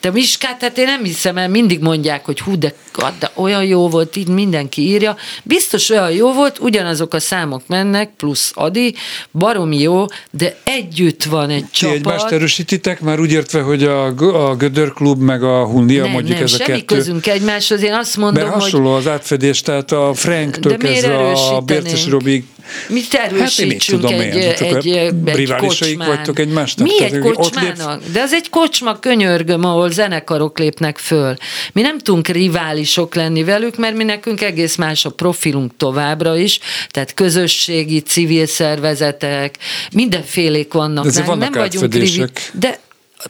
De 0.00 0.10
Miskát, 0.10 0.60
hát 0.60 0.78
én 0.78 0.84
nem 0.84 1.04
hiszem 1.04 1.36
el, 1.36 1.48
mindig 1.48 1.80
mondják, 1.80 2.24
hogy 2.24 2.40
hú, 2.40 2.58
de, 2.58 2.74
de 3.18 3.30
olyan 3.34 3.64
jó 3.64 3.88
volt, 3.88 4.16
így 4.16 4.28
mindenki 4.28 4.82
írja. 4.82 5.16
Biztos 5.42 5.90
olyan 5.90 6.10
jó 6.10 6.32
volt, 6.32 6.58
ugyanazok 6.58 7.14
a 7.14 7.20
számok 7.20 7.62
mennek, 7.66 8.10
plusz 8.16 8.52
Adi, 8.54 8.94
baromi 9.32 9.80
jó, 9.80 10.04
de 10.30 10.56
együtt 10.64 11.24
van 11.24 11.50
egy 11.50 11.64
Ti 11.64 11.68
csapat. 11.72 11.96
egymást 11.96 12.30
erősítitek, 12.30 13.00
már 13.00 13.20
úgy 13.20 13.32
értve, 13.32 13.60
hogy 13.60 13.84
a, 13.84 14.06
a 14.48 14.56
Gödör 14.56 14.92
Klub 14.92 15.20
meg 15.20 15.42
a 15.42 15.66
Hundia 15.66 16.02
nem, 16.02 16.12
mondjuk 16.12 16.34
nem, 16.34 16.44
ez 16.44 16.52
a 16.52 16.64
kettő. 16.64 16.84
közünk 16.84 17.26
egymáshoz, 17.26 17.82
én 17.82 17.94
azt 17.94 18.16
mondom, 18.16 18.42
Mert 18.42 18.54
hasonló 18.54 18.90
hogy... 18.92 19.00
az 19.00 19.08
átfedés, 19.08 19.60
tehát 19.60 19.92
a 19.92 20.14
Frank-től 20.14 20.76
kezdve 20.76 21.30
a 21.30 21.60
Bérces 21.60 22.06
Robig 22.06 22.44
Mit 22.88 23.14
erősítsünk 23.14 24.02
hát 24.02 24.20
egy, 24.20 24.36
egy, 24.36 24.88
egy, 24.88 25.28
egy 25.28 25.54
kocsmán. 25.56 26.08
vagytok 26.08 26.38
egymásnak? 26.38 26.86
Mi 26.86 27.02
egy 27.02 27.18
kocsmának? 27.18 28.02
De 28.12 28.20
az 28.20 28.32
egy 28.32 28.50
kocsma 28.50 28.98
könyörgöm, 28.98 29.64
ahol 29.64 29.90
zenekarok 29.90 30.58
lépnek 30.58 30.98
föl. 30.98 31.34
Mi 31.72 31.80
nem 31.80 31.98
tudunk 31.98 32.28
riválisok 32.28 33.14
lenni 33.14 33.44
velük, 33.44 33.76
mert 33.76 33.96
mi 33.96 34.04
nekünk 34.04 34.42
egész 34.42 34.76
más 34.76 35.04
a 35.04 35.10
profilunk 35.10 35.76
továbbra 35.76 36.36
is, 36.36 36.58
tehát 36.88 37.14
közösségi, 37.14 38.00
civil 38.00 38.46
szervezetek, 38.46 39.58
mindenfélék 39.92 40.72
vannak. 40.72 41.06
De 41.06 41.22
vannak 41.22 41.50
nem 41.50 41.62
vagyunk 41.62 41.94
rivi- 41.94 42.50
de 42.52 42.78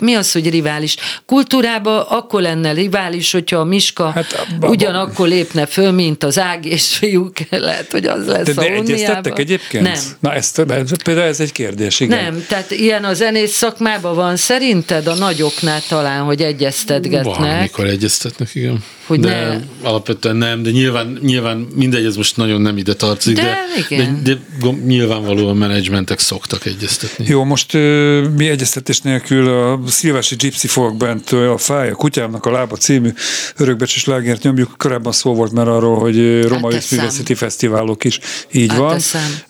mi 0.00 0.14
az, 0.14 0.32
hogy 0.32 0.50
rivális? 0.50 0.96
Kultúrában 1.26 2.00
akkor 2.00 2.40
lenne 2.40 2.72
rivális, 2.72 3.32
hogyha 3.32 3.58
a 3.58 3.64
Miska 3.64 4.10
hát, 4.10 4.46
ugyanakkor 4.60 5.28
lépne 5.28 5.66
föl, 5.66 5.90
mint 5.90 6.24
az 6.24 6.38
Ág 6.38 6.64
és 6.64 6.86
fiúk, 6.86 7.36
lehet, 7.50 7.90
hogy 7.90 8.06
az 8.06 8.26
lesz 8.26 8.44
de, 8.44 8.52
a 8.60 8.64
de 8.64 8.72
egyeztettek 8.72 9.38
egyébként? 9.38 9.84
Nem. 9.84 10.02
Na, 10.20 10.34
ez, 10.34 10.52
például 11.04 11.26
ez 11.26 11.40
egy 11.40 11.52
kérdés, 11.52 12.00
igen. 12.00 12.24
Nem, 12.24 12.44
tehát 12.48 12.70
ilyen 12.70 13.04
a 13.04 13.14
zenész 13.14 13.52
szakmában 13.52 14.14
van 14.14 14.36
szerinted 14.36 15.06
a 15.06 15.14
nagyoknál 15.14 15.80
talán, 15.88 16.22
hogy 16.22 16.42
egyeztetgetnek? 16.42 17.36
Van, 17.36 17.48
amikor 17.48 17.84
egyeztetnek, 17.86 18.54
igen. 18.54 18.84
Hogy 19.06 19.20
de 19.20 19.28
ne. 19.28 19.88
alapvetően 19.88 20.36
nem, 20.36 20.62
de 20.62 20.70
nyilván, 20.70 21.18
nyilván 21.22 21.56
mindegy, 21.74 22.04
ez 22.04 22.16
most 22.16 22.36
nagyon 22.36 22.60
nem 22.60 22.76
ide 22.76 22.94
tartozik, 22.94 23.36
de, 23.36 23.56
de, 23.88 24.18
de, 24.22 24.38
de 24.60 24.70
nyilvánvalóan 24.86 25.56
menedzsmentek 25.56 26.18
szoktak 26.18 26.66
egyeztetni. 26.66 27.24
Jó, 27.28 27.44
most 27.44 27.72
mi 28.36 28.48
egyeztetés 28.48 29.00
nélkül 29.00 29.48
a 29.48 29.80
Szilvási 29.86 30.36
Gypsy 30.36 30.66
Folk 30.66 30.96
Band 30.96 31.32
a 31.32 31.58
Fáj, 31.58 31.90
a 31.90 31.94
kutyámnak 31.94 32.46
a 32.46 32.50
lába 32.50 32.76
című 32.76 33.12
örökbecsös 33.56 34.04
lágért 34.04 34.42
nyomjuk. 34.42 34.74
Korábban 34.76 35.12
szó 35.12 35.34
volt 35.34 35.52
már 35.52 35.68
arról, 35.68 35.98
hogy 35.98 36.42
Roma 36.42 36.72
hát 36.72 36.90
Művészeti 36.90 37.34
Fesztiválok 37.34 38.04
is 38.04 38.18
így 38.52 38.70
hát 38.70 38.78
van. 38.78 39.00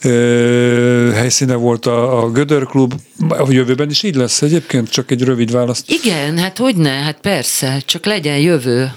Ö, 0.03 1.11
helyszíne 1.15 1.55
volt 1.55 1.87
a, 1.87 2.23
a 2.23 2.31
Gödör 2.31 2.67
Klub, 2.67 2.95
a 3.29 3.47
jövőben 3.49 3.91
is 3.91 4.03
így 4.03 4.15
lesz 4.15 4.43
egyébként, 4.43 4.91
csak 4.91 5.11
egy 5.11 5.23
rövid 5.23 5.51
választ. 5.51 5.91
Igen, 5.91 6.39
hát 6.39 6.59
hogy 6.59 6.77
ne, 6.77 6.91
hát 6.91 7.19
persze, 7.21 7.83
csak 7.87 8.05
legyen 8.07 8.39
jövő. 8.39 8.93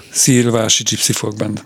Szilvási 0.48 0.82
Gypsy 0.82 1.12
Folk 1.12 1.36
Band. 1.36 1.62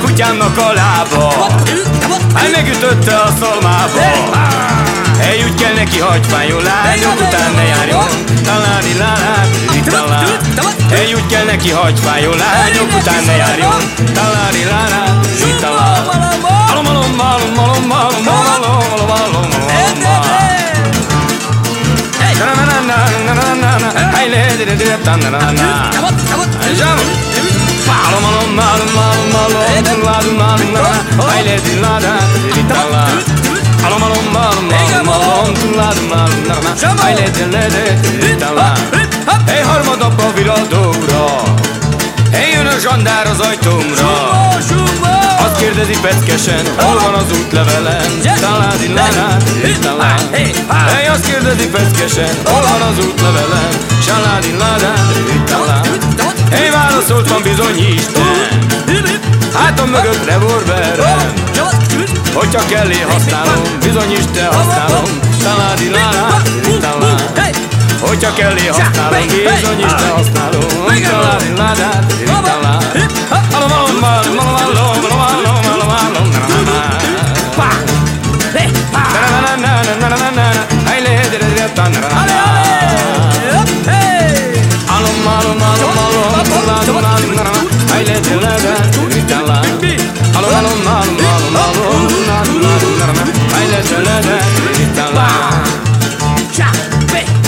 kutyámnak 0.00 0.58
a 0.58 0.67
megütötte 2.50 3.16
a 3.16 3.28
szalmába 3.40 4.36
úgy 5.48 5.54
kell 5.54 5.74
neki 5.74 5.98
hagyfányul 5.98 6.62
lányok 6.62 7.20
után 7.20 7.52
ne 7.54 7.62
járjon. 7.62 8.08
Talári 8.42 8.98
lálát, 8.98 9.48
Hey, 10.90 11.14
úgy 11.14 11.26
kell 11.26 11.44
neki 11.44 11.70
hagyfányul 11.70 12.36
lányok 12.36 12.94
után 13.00 13.24
ne 13.26 13.36
járjon. 13.36 13.80
Talári 14.12 14.64
lálát, 14.64 15.26
ritalá 15.44 16.06
Alom, 16.70 16.86
alom, 16.86 17.20
alom, 17.20 17.58
alom, 17.58 17.90
alom, 17.90 18.28
alom, 18.28 18.80
alom, 18.88 19.10
alom, 19.10 19.50
Hey, 24.14 24.28
lady, 24.28 24.64
lady, 24.64 24.84
lady, 24.84 25.18
Hely 39.46 39.62
harmad 39.62 40.00
a 40.00 40.08
paviradóra 40.08 41.42
Hely 42.32 42.50
jön 42.50 42.66
a 42.66 42.78
zsandár 42.78 43.26
az 43.26 43.40
ajtómra 43.40 44.30
Azt 45.44 45.56
kérdezi 45.56 45.96
peckesen, 46.00 46.66
hol 46.76 46.98
van 47.00 47.14
az 47.14 47.38
útlevelen 47.38 48.20
Talán 48.40 48.82
illánát, 48.82 49.42
talán 49.80 50.20
Hely 50.68 51.06
azt 51.06 51.30
kérdezi 51.30 51.68
peckesen, 51.68 52.34
hol 52.44 52.62
van 52.62 52.88
az 52.88 53.04
útlevelen 53.06 53.68
Saládin 54.06 54.56
ládát, 54.56 55.12
talán 55.46 56.27
Hey, 56.50 56.70
válaszoltam 56.70 57.42
bizony 57.42 57.78
Isten 57.94 58.66
Hátam 59.54 59.88
mögött 59.88 60.24
revolverem 60.24 61.32
Hogyha 62.34 62.62
kellé 62.68 63.00
használom, 63.00 63.62
bizony 63.82 64.12
Isten 64.12 64.52
használom. 64.52 65.20
Taládi 65.42 65.90
lálá, 65.90 66.42
talán 66.80 67.20
Hogyha 68.00 68.32
kellé 68.34 68.66
használom, 68.66 69.26
bizony 69.26 69.80
Isten 69.80 70.10
használom. 70.10 70.66
Taládi 71.10 71.52
lálá, 71.56 72.00
talán 72.44 72.82
Alom, 73.52 73.72
alom, 73.72 74.02
alom, 74.02 74.54
alom, 74.54 74.97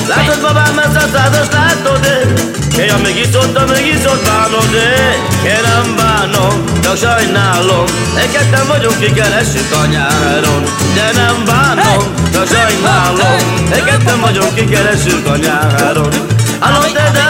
Látod 0.09 0.41
babám, 0.41 0.79
ez 0.79 0.97
a 0.97 1.07
százas 1.13 1.47
látod 1.53 2.07
Én 2.79 2.91
amíg 2.91 3.17
iszottam, 3.17 3.69
még 3.69 3.87
iszott 3.87 4.25
bánod 4.25 4.75
Én 5.45 5.61
nem 5.63 5.97
bánom, 5.97 6.65
csak 6.83 6.97
sajnálom 6.97 7.85
Neked 8.15 8.51
nem 8.51 8.67
vagyunk, 8.67 8.99
kikeressük 8.99 9.73
a 9.83 9.87
nyáron 9.87 10.63
De 10.95 11.11
nem 11.15 11.45
bánom, 11.45 12.15
csak 12.33 12.47
sajnálom 12.47 13.67
Neked 13.71 14.03
nem 14.05 14.21
vagyunk, 14.21 14.55
kikeressük 14.55 15.27
a 15.27 15.37
nyáron 15.37 16.13
Állom, 16.59 16.83
te 16.93 17.11
de 17.13 17.30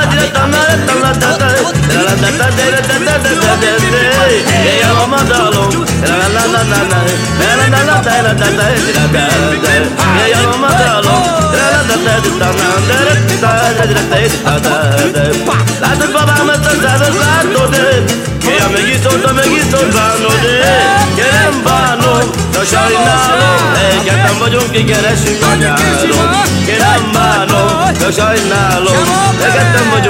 Látod 15.80 16.12
babámat 16.12 16.66
a 16.66 16.70
százat 16.82 17.14
látod 17.18 17.74
Kéja 18.38 18.68
megiszolta, 18.72 19.32
megiszolt 19.32 19.92
bánod 19.94 20.40
Kérem 21.14 21.62
bánom, 21.64 22.30
de 22.52 22.64
sajnálom 22.64 23.72
Egyáltalán 24.00 24.38
vagyunk, 24.38 24.70
kikeresünk 24.70 25.42
a 25.42 25.54
nyáron 25.54 26.30
Kérem 26.64 27.10
bánom, 27.12 27.92
de 27.98 28.10
sajnálom 28.12 29.04
Egyáltalán 29.46 29.90
vagyunk 29.90 30.09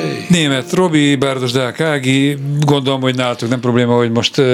hey! 0.00 0.26
Német 0.28 0.72
Robi, 0.72 1.14
Bárdos 1.14 1.52
Deák 1.52 1.80
Ági, 1.80 2.36
gondolom, 2.60 3.00
hogy 3.00 3.14
nálatok 3.14 3.48
nem 3.48 3.60
probléma, 3.60 3.96
hogy 3.96 4.10
most 4.10 4.38
uh, 4.38 4.44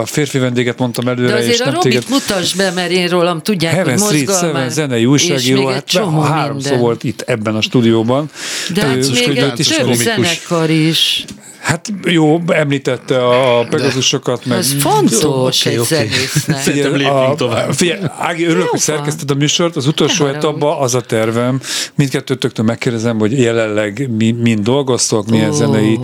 a 0.00 0.06
férfi 0.06 0.38
vendéget 0.38 0.78
mondtam 0.78 1.08
előre, 1.08 1.28
De 1.32 1.36
azért 1.38 1.52
és 1.54 1.60
a 1.60 1.64
nem 1.64 1.74
Robit 1.74 1.90
téged. 1.90 2.04
mutasd 2.08 2.56
be, 2.56 2.70
mert 2.70 2.90
én 2.90 3.08
rólam 3.08 3.42
tudják, 3.42 3.72
Heaven 3.72 3.98
hogy 3.98 4.16
Street. 4.16 4.38
Seven 4.38 4.70
zenei 4.70 5.04
újságíró, 5.06 5.58
még 5.58 5.68
egy 5.68 5.74
hát 5.74 5.84
csomó 5.84 6.20
háromszor 6.20 6.62
minden. 6.62 6.80
volt 6.80 7.04
itt 7.04 7.20
ebben 7.20 7.54
a 7.54 7.60
stúdióban. 7.60 8.30
De 8.74 8.84
hát 8.86 8.96
Ő- 8.96 9.10
még 9.26 9.36
egy 9.36 9.74
több 9.76 9.92
zenekar 9.92 10.70
is. 10.70 11.24
Hát 11.68 11.92
jó, 12.04 12.40
említette 12.46 13.26
a 13.26 13.66
Pegazusokat, 13.70 14.44
meg... 14.44 14.58
Ez 14.58 14.72
fontos 14.80 15.66
egy 15.66 15.78
oké. 15.78 15.94
zenésznek. 15.94 16.60
Szerintem 16.62 16.94
lépjünk 16.94 17.34
tovább. 17.36 17.72
Figyelj, 17.72 18.00
Ági, 18.18 18.44
örülök, 18.44 18.68
hogy 18.68 18.80
szerkeszted 18.80 19.30
a 19.30 19.34
műsort. 19.34 19.76
Az 19.76 19.86
utolsó 19.86 20.26
etapban 20.26 20.82
az 20.82 20.94
a 20.94 21.00
tervem, 21.00 21.60
mindkettőtöktől 21.94 22.64
megkérdezem, 22.64 23.18
hogy 23.18 23.40
jelenleg 23.40 24.10
mi, 24.16 24.30
mind 24.30 24.64
dolgoztok, 24.64 25.26
milyen 25.26 25.50
Ó. 25.50 25.52
zenei, 25.52 25.98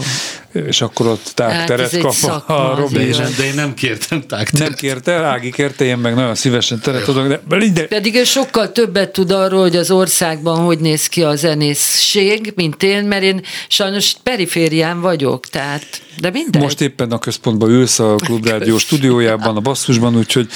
és 0.55 0.81
akkor 0.81 1.07
ott 1.07 1.23
Hát 1.25 1.35
tágteret 1.35 1.93
egy 1.93 2.01
kap 2.01 2.13
szakma 2.13 2.71
a. 2.71 2.75
De 2.75 2.81
Robi. 2.81 2.99
én, 3.01 3.13
de 3.37 3.45
én 3.45 3.55
nem 3.55 3.75
kértem 3.75 4.21
tágteret. 4.27 4.69
Nem 4.69 4.79
kérte, 4.79 5.13
Ági 5.13 5.51
kérte, 5.51 5.85
én 5.85 5.99
meg 5.99 6.15
nagyon 6.15 6.35
szívesen 6.35 6.81
teret 6.81 7.09
adok, 7.09 7.29
de, 7.29 7.41
de 7.73 7.87
Pedig 7.87 8.15
ő 8.15 8.25
sokkal 8.25 8.73
többet 8.73 9.13
tud 9.13 9.31
arról, 9.31 9.61
hogy 9.61 9.77
az 9.77 9.91
országban 9.91 10.59
hogy 10.59 10.79
néz 10.79 11.07
ki 11.07 11.23
a 11.23 11.37
zenészség, 11.37 12.53
mint 12.57 12.83
én, 12.83 13.05
mert 13.05 13.23
én 13.23 13.43
sajnos 13.69 14.15
periférián 14.23 15.01
vagyok, 15.01 15.47
tehát, 15.55 16.03
de 16.21 16.31
mindegy. 16.31 16.63
Most 16.63 16.81
éppen 16.81 17.13
a 17.13 17.19
központban 17.19 17.71
ülsz 17.71 17.99
a 17.99 18.15
Klubrádió 18.15 18.79
stúdiójában, 18.79 19.57
a 19.57 19.61
basszusban, 19.61 20.17
úgyhogy 20.17 20.49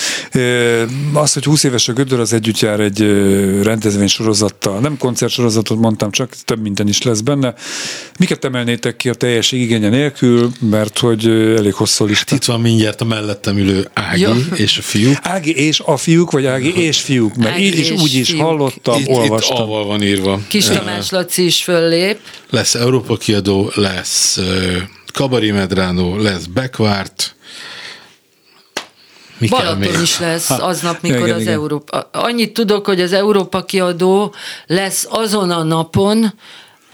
az, 1.12 1.32
hogy 1.32 1.44
20 1.44 1.64
éves 1.64 1.88
a 1.88 1.92
Gödör, 1.92 2.20
az 2.20 2.32
együtt 2.32 2.59
jár 2.59 2.80
egy 2.80 3.01
ö, 3.01 3.62
rendezvénysorozattal. 3.62 4.80
Nem 4.80 4.96
koncertsorozatot 4.96 5.78
mondtam, 5.78 6.11
csak 6.11 6.32
több 6.44 6.61
minden 6.62 6.88
is 6.88 7.03
lesz 7.03 7.20
benne. 7.20 7.55
Miket 8.18 8.44
emelnétek 8.44 8.96
ki 8.96 9.09
a 9.09 9.14
teljes 9.14 9.53
igénye 9.53 9.88
nélkül, 9.88 10.51
mert 10.70 10.99
hogy 10.99 11.26
elég 11.57 11.74
hosszú 11.74 12.05
lista. 12.05 12.34
Itt 12.34 12.44
van 12.44 12.61
mindjárt 12.61 13.01
a 13.01 13.05
mellettem 13.05 13.57
ülő 13.59 13.88
Ági 13.94 14.20
Ja. 14.20 14.34
és 14.55 14.78
a 14.78 14.82
fiú. 14.82 15.12
Ági 15.22 15.57
és 15.57 15.80
a 15.84 15.96
fiúk, 15.96 16.30
vagy 16.30 16.46
Ági 16.46 16.76
és 16.76 17.01
fiúk, 17.01 17.34
mert 17.34 17.55
Ági 17.55 17.64
így 17.64 17.78
is 17.78 17.90
és 17.90 18.01
úgy 18.01 18.14
is 18.14 18.28
fiúk. 18.30 18.40
hallottam, 18.42 19.01
Itt, 19.01 19.09
itt 19.09 19.16
olvastam. 19.16 19.57
avval 19.62 19.84
van 19.86 20.03
írva. 20.03 20.40
Kis 20.49 20.64
Tamás 20.64 21.11
Laci 21.11 21.44
is 21.44 21.62
föllép. 21.62 22.18
Lesz 22.51 22.74
Európa 22.74 23.16
kiadó, 23.16 23.70
lesz 23.74 24.36
uh, 24.36 24.76
Kabari 25.19 25.51
Medránó, 25.51 26.16
lesz 26.16 26.45
Bekvárt. 26.45 27.35
Mi? 29.39 29.49
Balaton 29.49 30.03
is 30.03 30.19
lesz 30.19 30.51
aznap, 30.51 31.03
mikor 31.03 31.19
igen, 31.19 31.35
az 31.35 31.41
igen. 31.41 31.53
Európa... 31.53 32.09
Annyit 32.12 32.53
tudok, 32.53 32.87
hogy 32.87 33.01
az 33.01 33.12
Európa 33.12 33.64
kiadó 33.64 34.35
lesz 34.66 35.07
azon 35.11 35.51
a 35.51 35.62
napon, 35.62 36.33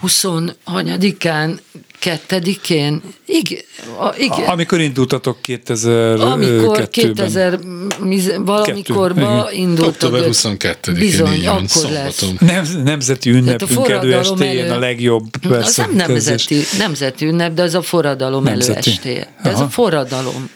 20-án, 0.03 1.57
kettedikén, 2.05 3.01
igen, 3.25 3.59
a, 3.99 4.13
igen. 4.17 4.45
Amikor 4.47 4.79
indultatok 4.79 5.37
2002-ben. 5.47 6.19
Amikor 6.31 6.89
2000 6.89 7.59
miz- 7.99 8.35
valamikorban 8.37 9.53
indult 9.53 9.87
Október 9.87 10.21
a 10.21 10.25
gö- 10.25 10.57
22-én, 10.57 10.93
Bizony, 10.93 11.33
így 11.33 11.45
van, 11.45 11.65
akkor 11.69 11.91
lesz. 11.91 12.15
szombaton. 12.17 12.47
Nem, 12.47 12.83
nemzeti 12.83 13.29
ünnepünk 13.29 13.57
Tehát 13.57 13.61
a 13.75 13.79
forradalom 13.79 14.11
előestéjén 14.11 14.63
elő- 14.63 14.71
a 14.75 14.79
legjobb 14.79 15.25
Az 15.43 15.49
persze. 15.49 15.85
nem 15.85 15.95
nemzeti, 15.95 16.61
nemzeti 16.77 17.25
ünnep, 17.25 17.53
de 17.53 17.61
az 17.61 17.73
a 17.73 17.81
forradalom 17.81 18.43
Nemzeti. 18.43 18.71
előestéje. 18.89 19.33
Ez 19.43 19.59
a 19.59 19.67
forradalom. 19.69 20.49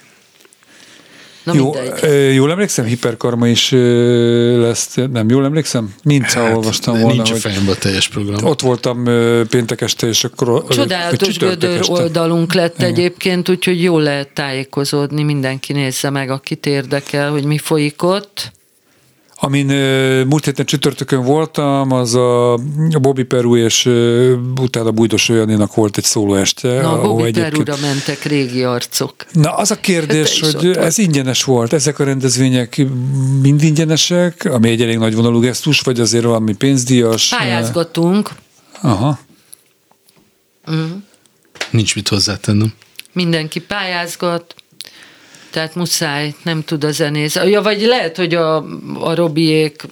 Na 1.50 1.56
Jó, 1.56 1.74
mindegy. 1.74 2.34
jól 2.34 2.52
emlékszem, 2.52 2.86
hiperkarma 2.86 3.47
is 3.47 3.72
lesz, 4.58 4.95
nem 5.12 5.30
jól 5.30 5.45
emlékszem? 5.45 5.93
Mint 6.04 6.34
ha 6.34 6.56
olvastam 6.56 6.93
de 6.93 7.00
volna, 7.00 7.16
nincs 7.16 7.32
a 7.32 7.36
fejemben 7.36 7.76
a 7.76 7.78
teljes 7.78 8.08
program. 8.08 8.45
ott 8.45 8.62
voltam 8.62 9.04
péntek 9.50 9.82
este, 9.82 10.08
és 10.08 10.24
akkor... 10.24 10.64
Csodálatos 10.70 11.38
gödör 11.38 11.82
oldalunk 11.88 12.54
lett 12.54 12.82
egyébként, 12.82 13.50
úgyhogy 13.50 13.84
jól 13.84 14.02
lehet 14.02 14.34
tájékozódni, 14.34 15.24
mindenki 15.24 15.74
nézze 15.74 16.10
meg, 16.10 16.30
akit 16.30 16.66
érdekel, 16.66 17.32
hogy 17.32 17.43
mi 17.43 17.58
folyik 17.58 18.04
ott. 18.04 18.52
Amin 19.42 19.66
múlt 20.26 20.46
héten 20.46 20.66
csütörtökön 20.66 21.24
voltam, 21.24 21.92
az 21.92 22.16
a, 22.16 22.60
Bobby 23.02 23.24
Peru 23.24 23.56
és 23.58 23.86
utána 24.62 24.92
Bújdos 24.92 25.30
Olyaninak 25.30 25.74
volt 25.76 25.98
egy 25.98 26.04
szóló 26.04 26.36
este. 26.36 26.82
Na, 26.82 26.92
a 26.92 27.02
Bobby 27.02 27.24
egyébként- 27.24 27.64
Perúra 27.64 27.76
mentek 27.88 28.24
régi 28.24 28.64
arcok. 28.64 29.14
Na, 29.32 29.56
az 29.56 29.72
a 29.72 29.76
kérdés, 29.76 30.40
hogy 30.40 30.66
ez 30.78 30.98
ingyenes 30.98 31.44
volt. 31.44 31.74
Ezek 31.74 32.00
a 32.00 32.04
rendezvények 32.04 32.82
mind 33.42 33.64
ingyenesek, 33.64 34.46
ami 34.46 34.70
egy 34.70 34.82
elég 34.82 34.98
nagy 34.98 35.16
vonalú 35.16 35.40
gesztus, 35.40 35.80
vagy 35.80 36.00
azért 36.00 36.24
valami 36.24 36.54
pénzdíjas? 36.56 37.30
Pályázgatunk, 37.38 38.30
Aha. 38.82 39.20
Nincs 41.70 41.96
mit 41.96 42.08
hozzátennem. 42.08 42.74
mindenki 43.12 43.60
pályázgat, 43.60 44.56
tehát 45.50 45.76
muszáj, 45.76 46.34
nem 46.43 46.64
tud 46.64 46.84
a 46.84 46.91
zenész. 46.91 47.36
Ja, 47.36 47.62
vagy 47.62 47.82
lehet, 47.82 48.18
hogy 48.18 48.34
a, 48.36 48.56
a 49.00 49.16
Robiék 49.16 49.84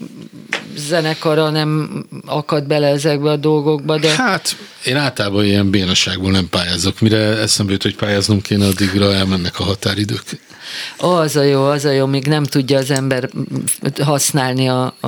zenekara 0.75 1.49
nem 1.49 1.89
akad 2.25 2.67
bele 2.67 2.87
ezekbe 2.87 3.29
a 3.31 3.35
dolgokba, 3.35 3.97
de 3.97 4.15
Hát, 4.15 4.55
én 4.85 4.95
általában 4.95 5.45
ilyen 5.45 5.69
bénaságból 5.69 6.31
nem 6.31 6.49
pályázok. 6.49 6.99
Mire 6.99 7.17
eszembe 7.17 7.71
jut, 7.71 7.83
hogy 7.83 7.95
pályáznom 7.95 8.41
kéne, 8.41 8.65
addigra 8.65 9.13
elmennek 9.13 9.59
a 9.59 9.63
határidők. 9.63 10.21
az 10.97 11.35
a 11.35 11.43
jó, 11.43 11.63
az 11.65 11.85
a 11.85 11.91
jó, 11.91 12.05
még 12.05 12.25
nem 12.27 12.43
tudja 12.43 12.77
az 12.77 12.91
ember 12.91 13.29
használni 13.99 14.67
a, 14.67 14.83
a, 14.85 15.07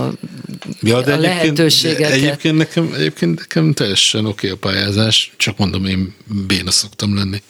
Ja, 0.82 0.98
a 0.98 1.02
de 1.02 1.12
egyébként, 1.12 1.22
lehetőségeket. 1.22 2.12
egyébként, 2.12 2.58
nekem, 2.58 2.94
egyébként 2.96 3.40
nekem 3.40 3.74
teljesen 3.74 4.26
oké 4.26 4.50
a 4.50 4.56
pályázás, 4.58 5.32
csak 5.38 5.58
mondom, 5.58 5.86
én 5.86 6.16
béna 6.48 6.72
szoktam 6.72 7.16
lenni. 7.16 7.42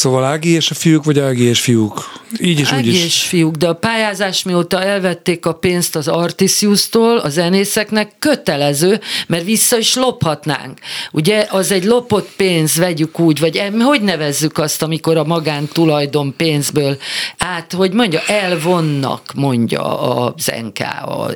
Szóval 0.00 0.24
Ági 0.24 0.50
és 0.50 0.70
a 0.70 0.74
fiúk, 0.74 1.04
vagy 1.04 1.18
Ági 1.18 1.44
és 1.44 1.60
fiúk? 1.60 2.20
Így 2.40 2.58
is, 2.60 2.72
úgy 2.72 2.78
Ági 2.78 2.90
is. 2.90 3.04
és 3.04 3.22
fiúk, 3.22 3.54
de 3.56 3.68
a 3.68 3.74
pályázás 3.74 4.42
mióta 4.42 4.82
elvették 4.82 5.46
a 5.46 5.52
pénzt 5.52 5.96
az 5.96 6.08
Artisius-tól, 6.08 7.18
a 7.18 7.28
zenészeknek 7.28 8.12
kötelező, 8.18 9.00
mert 9.26 9.44
vissza 9.44 9.78
is 9.78 9.94
lophatnánk. 9.94 10.78
Ugye 11.12 11.46
az 11.50 11.72
egy 11.72 11.84
lopott 11.84 12.30
pénz, 12.36 12.76
vegyük 12.76 13.18
úgy, 13.20 13.38
vagy 13.40 13.62
hogy 13.80 14.02
nevezzük 14.02 14.58
azt, 14.58 14.82
amikor 14.82 15.16
a 15.16 15.24
magántulajdon 15.24 16.34
pénzből 16.36 16.96
át, 17.38 17.72
hogy 17.72 17.92
mondja, 17.92 18.20
elvonnak, 18.26 19.32
mondja 19.34 20.00
a- 20.00 20.34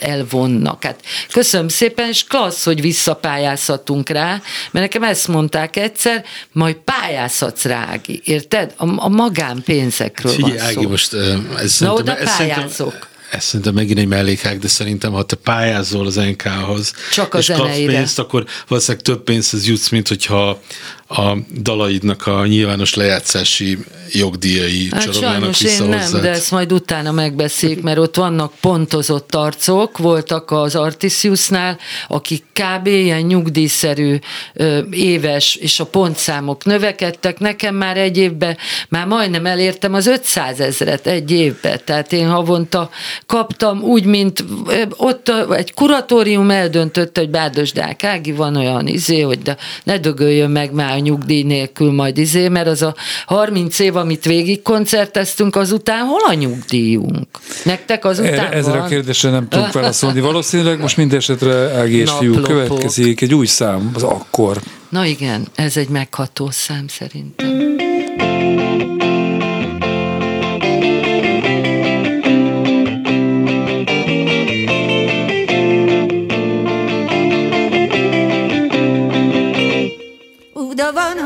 elvonnak. 0.01 0.85
Hát 0.85 1.01
köszönöm 1.33 1.69
szépen, 1.69 2.09
és 2.09 2.25
klassz, 2.25 2.65
hogy 2.65 2.81
visszapályázhatunk 2.81 4.09
rá, 4.09 4.29
mert 4.71 4.85
nekem 4.85 5.03
ezt 5.03 5.29
mondták 5.29 5.77
egyszer, 5.77 6.25
majd 6.53 6.77
pályázhatsz 6.77 7.65
rá, 7.65 7.87
Ági, 7.91 8.21
érted? 8.25 8.53
A, 8.77 8.87
a 8.97 9.09
magánpénzekről 9.09 10.33
Figyelj, 10.33 10.57
van 10.57 10.67
szó. 10.67 10.79
Ági, 10.79 10.87
most 10.87 11.15
ez 11.59 11.79
Na, 11.79 11.93
oda 11.93 12.17
ez 12.17 12.37
pályázok. 12.37 13.09
ez 13.31 13.45
szerintem 13.45 13.75
megint 13.75 13.99
egy 13.99 14.07
mellékák, 14.07 14.59
de 14.59 14.69
szerintem 14.69 15.13
ha 15.13 15.23
te 15.23 15.37
pályázol 15.37 16.07
az 16.07 16.15
NK-hoz, 16.15 16.93
Csak 17.13 17.35
a 17.35 17.39
és 17.39 17.47
kapsz 17.47 17.77
pénzt, 17.77 18.19
akkor 18.19 18.45
valószínűleg 18.69 19.05
több 19.07 19.23
pénzhez 19.23 19.67
jutsz, 19.67 19.89
mint 19.89 20.09
hogyha 20.09 20.61
a 21.17 21.37
dalaidnak 21.63 22.27
a 22.27 22.47
nyilvános 22.47 22.95
lejátszási 22.95 23.79
jogdíjai 24.13 24.89
Hát 24.91 25.15
sajnos 25.15 25.63
én 25.63 25.89
nem, 25.89 26.01
hozzád. 26.01 26.23
de 26.23 26.31
ezt 26.31 26.51
majd 26.51 26.73
utána 26.73 27.13
megbeszéljük, 27.13 27.83
mert 27.83 27.99
ott 27.99 28.17
vannak 28.17 28.53
pontozott 28.61 29.35
arcok, 29.35 29.99
voltak 29.99 30.51
az 30.51 30.75
Artisiusnál, 30.75 31.79
akik 32.09 32.45
kb. 32.53 32.87
ilyen 32.87 33.21
nyugdíjszerű 33.21 34.19
éves, 34.91 35.55
és 35.55 35.81
a 35.81 35.85
pontszámok 35.85 36.65
növekedtek. 36.65 37.39
Nekem 37.39 37.75
már 37.75 37.97
egy 37.97 38.17
évben, 38.17 38.57
már 38.89 39.07
majdnem 39.07 39.47
elértem 39.47 39.95
az 39.95 40.07
500 40.07 40.61
ezret 40.61 41.07
egy 41.07 41.31
évben, 41.31 41.81
tehát 41.85 42.13
én 42.13 42.29
havonta 42.29 42.91
kaptam 43.27 43.83
úgy, 43.83 44.05
mint 44.05 44.45
ott 44.97 45.33
egy 45.51 45.75
kuratórium 45.75 46.51
eldöntötte, 46.51 47.21
hogy 47.21 47.31
Bárdos 47.31 47.71
Ági 48.03 48.33
van 48.33 48.57
olyan 48.57 48.87
izé, 48.87 49.21
hogy 49.21 49.39
de 49.39 49.57
ne 49.85 49.99
dögöljön 49.99 50.51
meg 50.51 50.73
már 50.73 50.91
nyugdíj 51.05 51.43
nélkül 51.43 51.93
majd 51.93 52.19
izé, 52.19 52.49
mert 52.49 52.67
az 52.67 52.83
a 52.83 52.95
30 53.27 53.79
év, 53.79 53.97
amit 53.97 54.25
végig 54.25 54.63
koncerteztünk, 54.63 55.57
azután 55.57 56.07
hol 56.07 56.21
a 56.27 56.35
nyugdíjunk? 56.35 57.27
Nektek 57.65 58.05
azután 58.05 58.33
Erre, 58.33 58.51
ezzel 58.51 58.73
a 58.73 58.79
van? 58.79 58.89
kérdésre 58.89 59.31
nem 59.31 59.49
tudunk 59.49 59.73
válaszolni. 59.73 60.21
Valószínűleg 60.21 60.81
most 60.81 60.97
mindesetre 60.97 61.79
Ági 61.79 61.97
és 61.97 62.11
fiú 62.11 62.41
következik 62.41 63.21
egy 63.21 63.35
új 63.35 63.47
szám, 63.47 63.91
az 63.95 64.03
akkor. 64.03 64.61
Na 64.89 65.05
igen, 65.05 65.47
ez 65.55 65.77
egy 65.77 65.89
megható 65.89 66.51
szám 66.51 66.85
szerintem. 66.89 67.64
Oda 80.95 81.24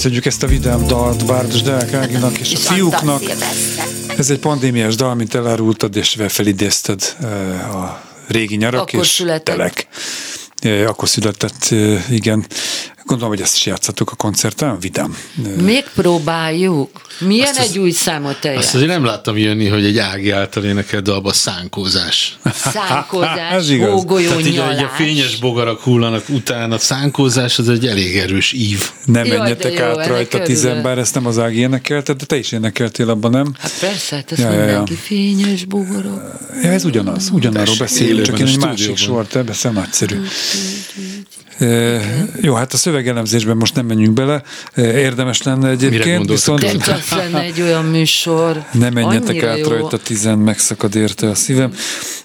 Köszönjük 0.00 0.26
ezt 0.26 0.42
a 0.42 0.46
vidám 0.46 0.86
dalt 0.86 1.26
Bárdos 1.26 1.62
Deák 1.62 1.92
Áginak 1.92 2.38
és 2.38 2.54
a 2.54 2.58
fiúknak. 2.58 3.22
Ez 4.16 4.30
egy 4.30 4.38
pandémiás 4.38 4.94
dal, 4.94 5.14
mint 5.14 5.34
elárultad, 5.34 5.96
és 5.96 6.18
felidézted 6.28 7.16
eh, 7.22 7.76
a 7.76 8.02
régi 8.28 8.56
nyarak 8.56 8.80
Akkor 8.80 9.00
és 9.00 9.08
született. 9.08 9.56
telek. 9.56 9.86
akkor 10.86 11.08
született, 11.08 11.74
igen, 12.10 12.46
Gondolom, 13.10 13.34
hogy 13.34 13.44
ezt 13.44 13.56
is 13.56 13.66
játszatok 13.66 14.10
a 14.10 14.14
koncerten, 14.14 14.78
vidám. 14.78 15.16
Még 15.62 15.84
próbáljuk. 15.94 17.00
Milyen 17.18 17.48
azt 17.48 17.58
egy 17.58 17.68
az, 17.68 17.76
új 17.76 17.90
számot 17.90 18.40
te 18.40 18.56
Azt 18.56 18.74
azért 18.74 18.88
nem 18.88 19.04
láttam 19.04 19.36
jönni, 19.36 19.68
hogy 19.68 19.84
egy 19.84 19.98
Ági 19.98 20.30
által 20.30 20.64
énekelt 20.64 21.02
dalba 21.02 21.32
szánkózás. 21.32 22.38
Szánkózás, 22.54 23.52
Ez 23.58 23.70
igaz. 23.70 23.90
hógolyó 23.90 24.28
Tehát 24.28 24.46
így, 24.46 24.58
a 24.58 24.90
fényes 24.96 25.36
bogarak 25.36 25.80
hullanak 25.80 26.28
utána, 26.28 26.78
szánkózás 26.78 27.58
az 27.58 27.68
egy 27.68 27.86
elég 27.86 28.16
erős 28.16 28.52
ív. 28.52 28.90
Nem 29.04 29.24
Jaj, 29.24 29.38
menjetek 29.38 29.78
jó, 29.78 29.84
át 29.84 30.06
rajta 30.06 30.42
tizen, 30.42 30.82
bár 30.82 30.98
ezt 30.98 31.14
nem 31.14 31.26
az 31.26 31.38
Ági 31.38 31.58
énekelte, 31.58 32.12
de 32.12 32.24
te 32.24 32.36
is 32.36 32.52
énekeltél 32.52 33.10
abban, 33.10 33.30
nem? 33.30 33.54
Hát 33.58 33.72
persze, 33.80 34.16
hát 34.16 34.32
ezt 34.32 34.40
ja, 34.40 34.52
ja, 34.52 34.64
ja. 34.64 34.84
fényes 35.02 35.64
bogarak. 35.64 36.38
Ja, 36.62 36.70
ez 36.70 36.84
ugyanaz, 36.84 37.28
ugyanarról 37.32 37.76
beszélünk, 37.78 38.26
csak 38.26 38.38
én 38.38 38.46
egy 38.46 38.58
másik 38.58 38.96
sort, 38.96 39.36
ebbe 39.36 39.54
nagyszerű. 39.72 40.16
Jó, 42.40 42.54
hát 42.54 42.72
a 42.72 42.76
szövegelemzésben 42.76 43.56
most 43.56 43.74
nem 43.74 43.86
menjünk 43.86 44.12
bele, 44.12 44.42
érdemes 44.76 45.42
lenne 45.42 45.68
egyébként. 45.68 46.28
Viszont... 46.28 46.60
De 46.60 46.76
csak 46.76 47.08
lenne 47.08 47.40
egy 47.40 47.60
olyan 47.60 47.84
műsor. 47.84 48.64
Ne 48.72 48.90
menjetek 48.90 49.42
át 49.42 49.58
jó. 49.58 49.68
rajta, 49.68 49.98
tizen 49.98 50.38
megszakad 50.38 50.94
érte 50.94 51.28
a 51.28 51.34
szívem. 51.34 51.72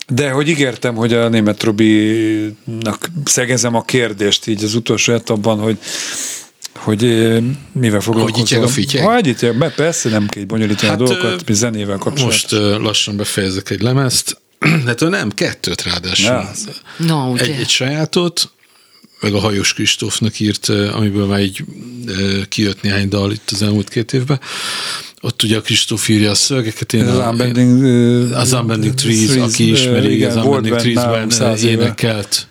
De 0.08 0.30
hogy 0.30 0.50
ígértem, 0.50 0.96
hogy 0.96 1.14
a 1.14 1.30
német 1.30 1.64
Robinak 1.64 3.10
szegezem 3.24 3.76
a 3.76 3.84
kérdést 3.84 4.48
így 4.48 4.64
az 4.64 4.76
utolsó 4.76 5.14
etapban, 5.14 5.60
hogy 5.60 5.78
hogy 6.76 7.02
mivel 7.72 8.00
foglalkozom. 8.00 8.60
Hogy 8.60 8.68
a 8.68 8.72
fityek? 8.72 9.06
Hogy 9.06 9.56
persze 9.76 10.10
nem 10.10 10.28
kell 10.28 10.44
bonyolítani 10.44 10.88
hát, 10.88 11.02
a 11.02 11.04
dolgokat, 11.04 11.44
zenével 11.50 11.98
kapcsolatban. 11.98 12.28
Most 12.28 12.82
lassan 12.84 13.18
befejezek 13.18 13.70
egy 13.70 13.82
lemezt, 13.82 14.42
de 14.86 15.10
nem, 15.10 15.30
kettőt 15.30 15.84
ráadásul. 15.84 16.26
Ja. 16.26 16.52
No, 16.98 17.36
egy, 17.36 17.50
egy 17.50 17.70
sajátot, 17.70 18.52
meg 19.26 19.34
a 19.34 19.40
Hajós 19.40 19.74
Kristófnak 19.74 20.40
írt, 20.40 20.70
amiből 20.70 21.26
már 21.26 21.42
így 21.42 21.64
kijött 22.50 22.82
néhány 22.82 23.10
dal 23.10 23.32
itt 23.32 23.50
az 23.52 23.62
elmúlt 23.62 23.90
két 23.90 24.14
évben. 24.14 24.40
Ott 25.22 25.44
ugye 25.44 25.58
a 25.58 25.62
Kristóf 25.62 26.10
írja 26.10 26.30
a 26.30 26.36
szövegeket, 26.36 26.94
én 26.94 27.06
az, 27.06 27.18
a, 27.18 27.30
Unbending, 27.30 27.84
az 28.32 28.54
Unbending 28.54 28.94
Trees, 28.94 29.26
trees 29.26 29.54
aki 29.54 29.72
ismeri, 29.72 30.14
igen, 30.14 30.38
az 30.38 30.46
Unbending 30.46 30.76
Trees-ben 30.76 31.58
énekelt 31.58 32.48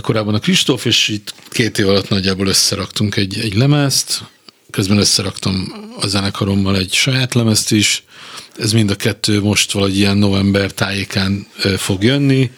korábban 0.00 0.34
a 0.34 0.38
Kristóf, 0.38 0.84
és 0.84 1.08
itt 1.08 1.34
két 1.50 1.78
év 1.78 1.88
alatt 1.88 2.08
nagyjából 2.08 2.46
összeraktunk 2.46 3.16
egy, 3.16 3.38
egy 3.38 3.54
lemezt, 3.54 4.22
közben 4.70 4.98
összeraktam 4.98 5.72
a 6.00 6.06
zenekarommal 6.06 6.76
egy 6.76 6.92
saját 6.92 7.34
lemezt 7.34 7.72
is, 7.72 8.04
ez 8.58 8.72
mind 8.72 8.90
a 8.90 8.96
kettő 8.96 9.40
most 9.40 9.72
valahogy 9.72 9.96
ilyen 9.96 10.16
november 10.16 10.72
tájékán 10.72 11.46
fog 11.76 12.02
jönni, 12.02 12.50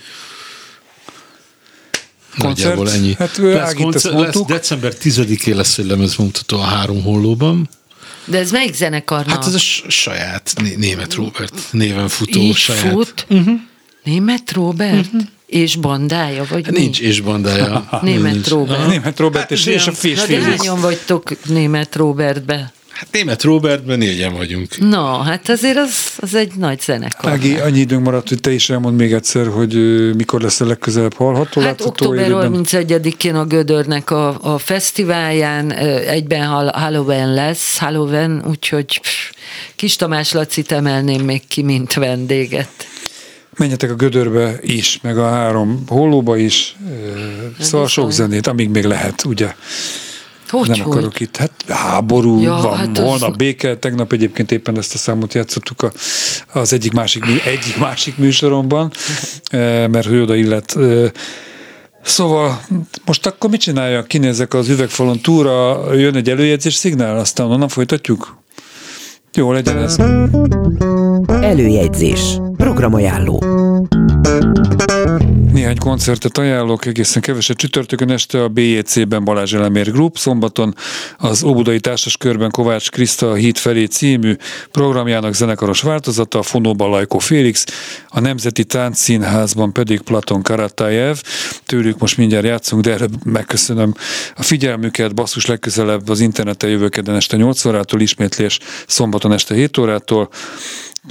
koncert. 2.38 2.76
Nagyjából 2.76 2.90
ennyi. 2.90 3.14
Hát 3.18 3.36
lesz, 3.36 3.74
koncert, 3.74 4.14
lesz, 4.14 4.44
december 4.46 4.92
10-én 5.02 5.56
lesz 5.56 5.78
egy 5.78 5.86
lemezmutató 5.86 6.58
a 6.58 6.62
három 6.62 7.02
hollóban. 7.02 7.68
De 8.24 8.38
ez 8.38 8.50
melyik 8.50 8.74
zenekarnak? 8.74 9.34
Hát 9.34 9.46
ez 9.46 9.54
a 9.54 9.58
saját 9.88 10.52
német 10.76 11.14
Robert 11.14 11.54
néven 11.70 12.08
futó 12.08 12.40
Így 12.40 12.56
saját. 12.56 12.92
fut? 12.92 13.26
Uh-huh. 13.28 13.60
Német 14.04 14.52
Robert? 14.52 15.06
Uh-huh. 15.06 15.22
És 15.46 15.76
bandája, 15.76 16.44
vagy 16.50 16.64
hát 16.64 16.74
mi? 16.74 16.80
Nincs 16.80 17.00
és 17.00 17.20
bandája. 17.20 17.88
német 18.02 18.32
nincs. 18.32 18.48
Robert. 18.48 18.86
Német 18.86 19.18
Robert 19.18 19.50
és, 19.50 19.64
hát, 19.64 19.74
és 19.74 19.86
a 19.86 19.92
Fish 19.92 20.28
Na, 20.28 20.36
de 20.36 20.42
hányan 20.42 20.80
vagytok 20.80 21.44
német 21.44 21.96
Robertbe? 21.96 22.72
Hát 22.96 23.08
német 23.12 23.42
Robertben 23.42 23.98
négyen 23.98 24.32
vagyunk. 24.32 24.78
No, 24.78 25.18
hát 25.18 25.48
azért 25.48 25.76
az, 25.76 25.94
az 26.16 26.34
egy 26.34 26.52
nagy 26.54 26.80
zenekar. 26.80 27.30
Ági, 27.30 27.56
annyi 27.56 27.78
időnk 27.78 28.04
maradt, 28.04 28.28
hogy 28.28 28.40
te 28.40 28.52
is 28.52 28.70
elmond 28.70 28.96
még 28.96 29.12
egyszer, 29.12 29.46
hogy 29.46 29.74
mikor 30.14 30.40
lesz 30.40 30.60
a 30.60 30.66
legközelebb 30.66 31.14
hallható, 31.14 31.60
Hát 31.60 31.84
október 31.84 32.30
31-én 32.30 33.34
a 33.34 33.44
Gödörnek 33.44 34.10
a, 34.10 34.54
a 34.54 34.58
fesztiválján 34.58 35.72
egyben 35.72 36.70
Halloween 36.72 37.34
lesz, 37.34 37.78
Halloween, 37.78 38.44
úgyhogy 38.48 39.00
Kis 39.74 39.96
Tamás 39.96 40.32
Lacit 40.32 40.72
emelném 40.72 41.24
még 41.24 41.46
ki, 41.48 41.62
mint 41.62 41.94
vendéget. 41.94 42.86
Menjetek 43.56 43.90
a 43.90 43.94
Gödörbe 43.94 44.58
is, 44.60 44.98
meg 45.02 45.18
a 45.18 45.28
három 45.28 45.82
hollóba 45.86 46.36
is, 46.36 46.76
szóval 47.60 47.88
sok 47.88 48.10
zenét, 48.12 48.46
amíg 48.46 48.68
még 48.68 48.84
lehet, 48.84 49.24
ugye? 49.24 49.54
Hogy, 50.48 50.68
nem 50.68 50.80
hogy? 50.80 50.92
akarok 50.92 51.20
itt, 51.20 51.36
hát 51.36 51.52
háború 51.68 52.40
ja, 52.40 52.58
van, 52.62 52.76
hát 52.76 52.98
holnap 52.98 53.30
az... 53.30 53.36
béke, 53.36 53.76
tegnap 53.76 54.12
egyébként 54.12 54.52
éppen 54.52 54.78
ezt 54.78 54.94
a 54.94 54.98
számot 54.98 55.34
játszottuk 55.34 55.82
a, 55.82 55.92
az 56.52 56.72
egyik 56.72 56.92
másik, 56.92 57.24
egyik 57.24 57.78
másik 57.78 58.16
műsoromban, 58.16 58.90
eh, 59.50 59.88
mert 59.88 60.06
hogy 60.06 60.18
oda 60.18 60.34
illet 60.34 60.76
eh, 60.76 61.10
Szóval 62.06 62.60
most 63.04 63.26
akkor 63.26 63.50
mit 63.50 63.60
csináljak? 63.60 64.06
Kinézek 64.06 64.54
az 64.54 64.68
üvegfalon 64.68 65.20
túra, 65.20 65.84
jön 65.94 66.16
egy 66.16 66.30
előjegyzés 66.30 66.74
szignál, 66.74 67.18
aztán 67.18 67.50
onnan 67.50 67.68
folytatjuk? 67.68 68.38
Jó, 69.34 69.52
legyen 69.52 69.78
ez. 69.78 69.96
Előjegyzés. 71.26 72.38
Programajánló. 72.56 73.65
Néhány 75.52 75.78
koncertet 75.78 76.38
ajánlok, 76.38 76.86
egészen 76.86 77.22
keveset. 77.22 77.56
Csütörtökön 77.56 78.10
este 78.10 78.42
a 78.42 78.48
BJC-ben 78.48 79.24
Balázs 79.24 79.54
Elemér 79.54 79.90
Group, 79.90 80.18
szombaton 80.18 80.74
az 81.18 81.42
Óbudai 81.42 81.80
Társas 81.80 82.16
Kovács 82.50 82.90
Kriszta 82.90 83.34
Híd 83.34 83.56
felé 83.56 83.84
című 83.84 84.36
programjának 84.70 85.34
zenekaros 85.34 85.80
változata, 85.80 86.38
a 86.38 86.42
Fonóban 86.42 86.90
Lajko 86.90 87.18
Félix, 87.18 87.64
a 88.08 88.20
Nemzeti 88.20 88.64
Táncszínházban 88.64 89.72
pedig 89.72 90.00
Platon 90.00 90.42
Karatájev, 90.42 91.20
tőlük 91.66 91.98
most 91.98 92.16
mindjárt 92.16 92.46
játszunk, 92.46 92.82
de 92.82 92.92
erre 92.92 93.06
megköszönöm 93.24 93.94
a 94.36 94.42
figyelmüket, 94.42 95.14
basszus 95.14 95.46
legközelebb 95.46 96.08
az 96.08 96.20
interneten 96.20 96.70
jövőkeden 96.70 97.14
este 97.14 97.36
8 97.36 97.64
órától, 97.64 98.00
ismétlés 98.00 98.58
szombaton 98.86 99.32
este 99.32 99.54
7 99.54 99.78
órától, 99.78 100.28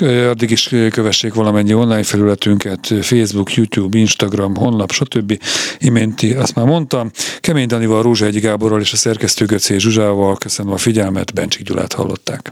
Addig 0.02 0.52
is 0.52 0.76
kövessék 0.92 1.34
valamennyi 1.34 1.74
online 1.74 2.04
felületünket, 2.04 2.94
Facebook, 3.02 3.54
YouTube, 3.54 3.98
Instagram, 3.98 4.56
honlap, 4.56 4.92
stb. 4.92 5.40
Iménti, 5.80 6.34
azt 6.34 6.56
már 6.56 6.66
mondtam. 6.66 7.12
Kemény 7.40 7.68
Danival, 7.68 8.02
Rózsa 8.02 8.26
Egy 8.26 8.40
Gáborral 8.40 8.82
és 8.82 8.94
a 8.94 8.96
szerkesztő 8.96 9.46
Göcé 9.46 9.78
Zsuzsával 9.78 10.36
köszönöm 10.36 10.74
a 10.74 10.78
figyelmet, 10.78 11.34
Bencsik 11.34 11.66
Gyulát 11.66 11.94
hallották. 11.94 12.52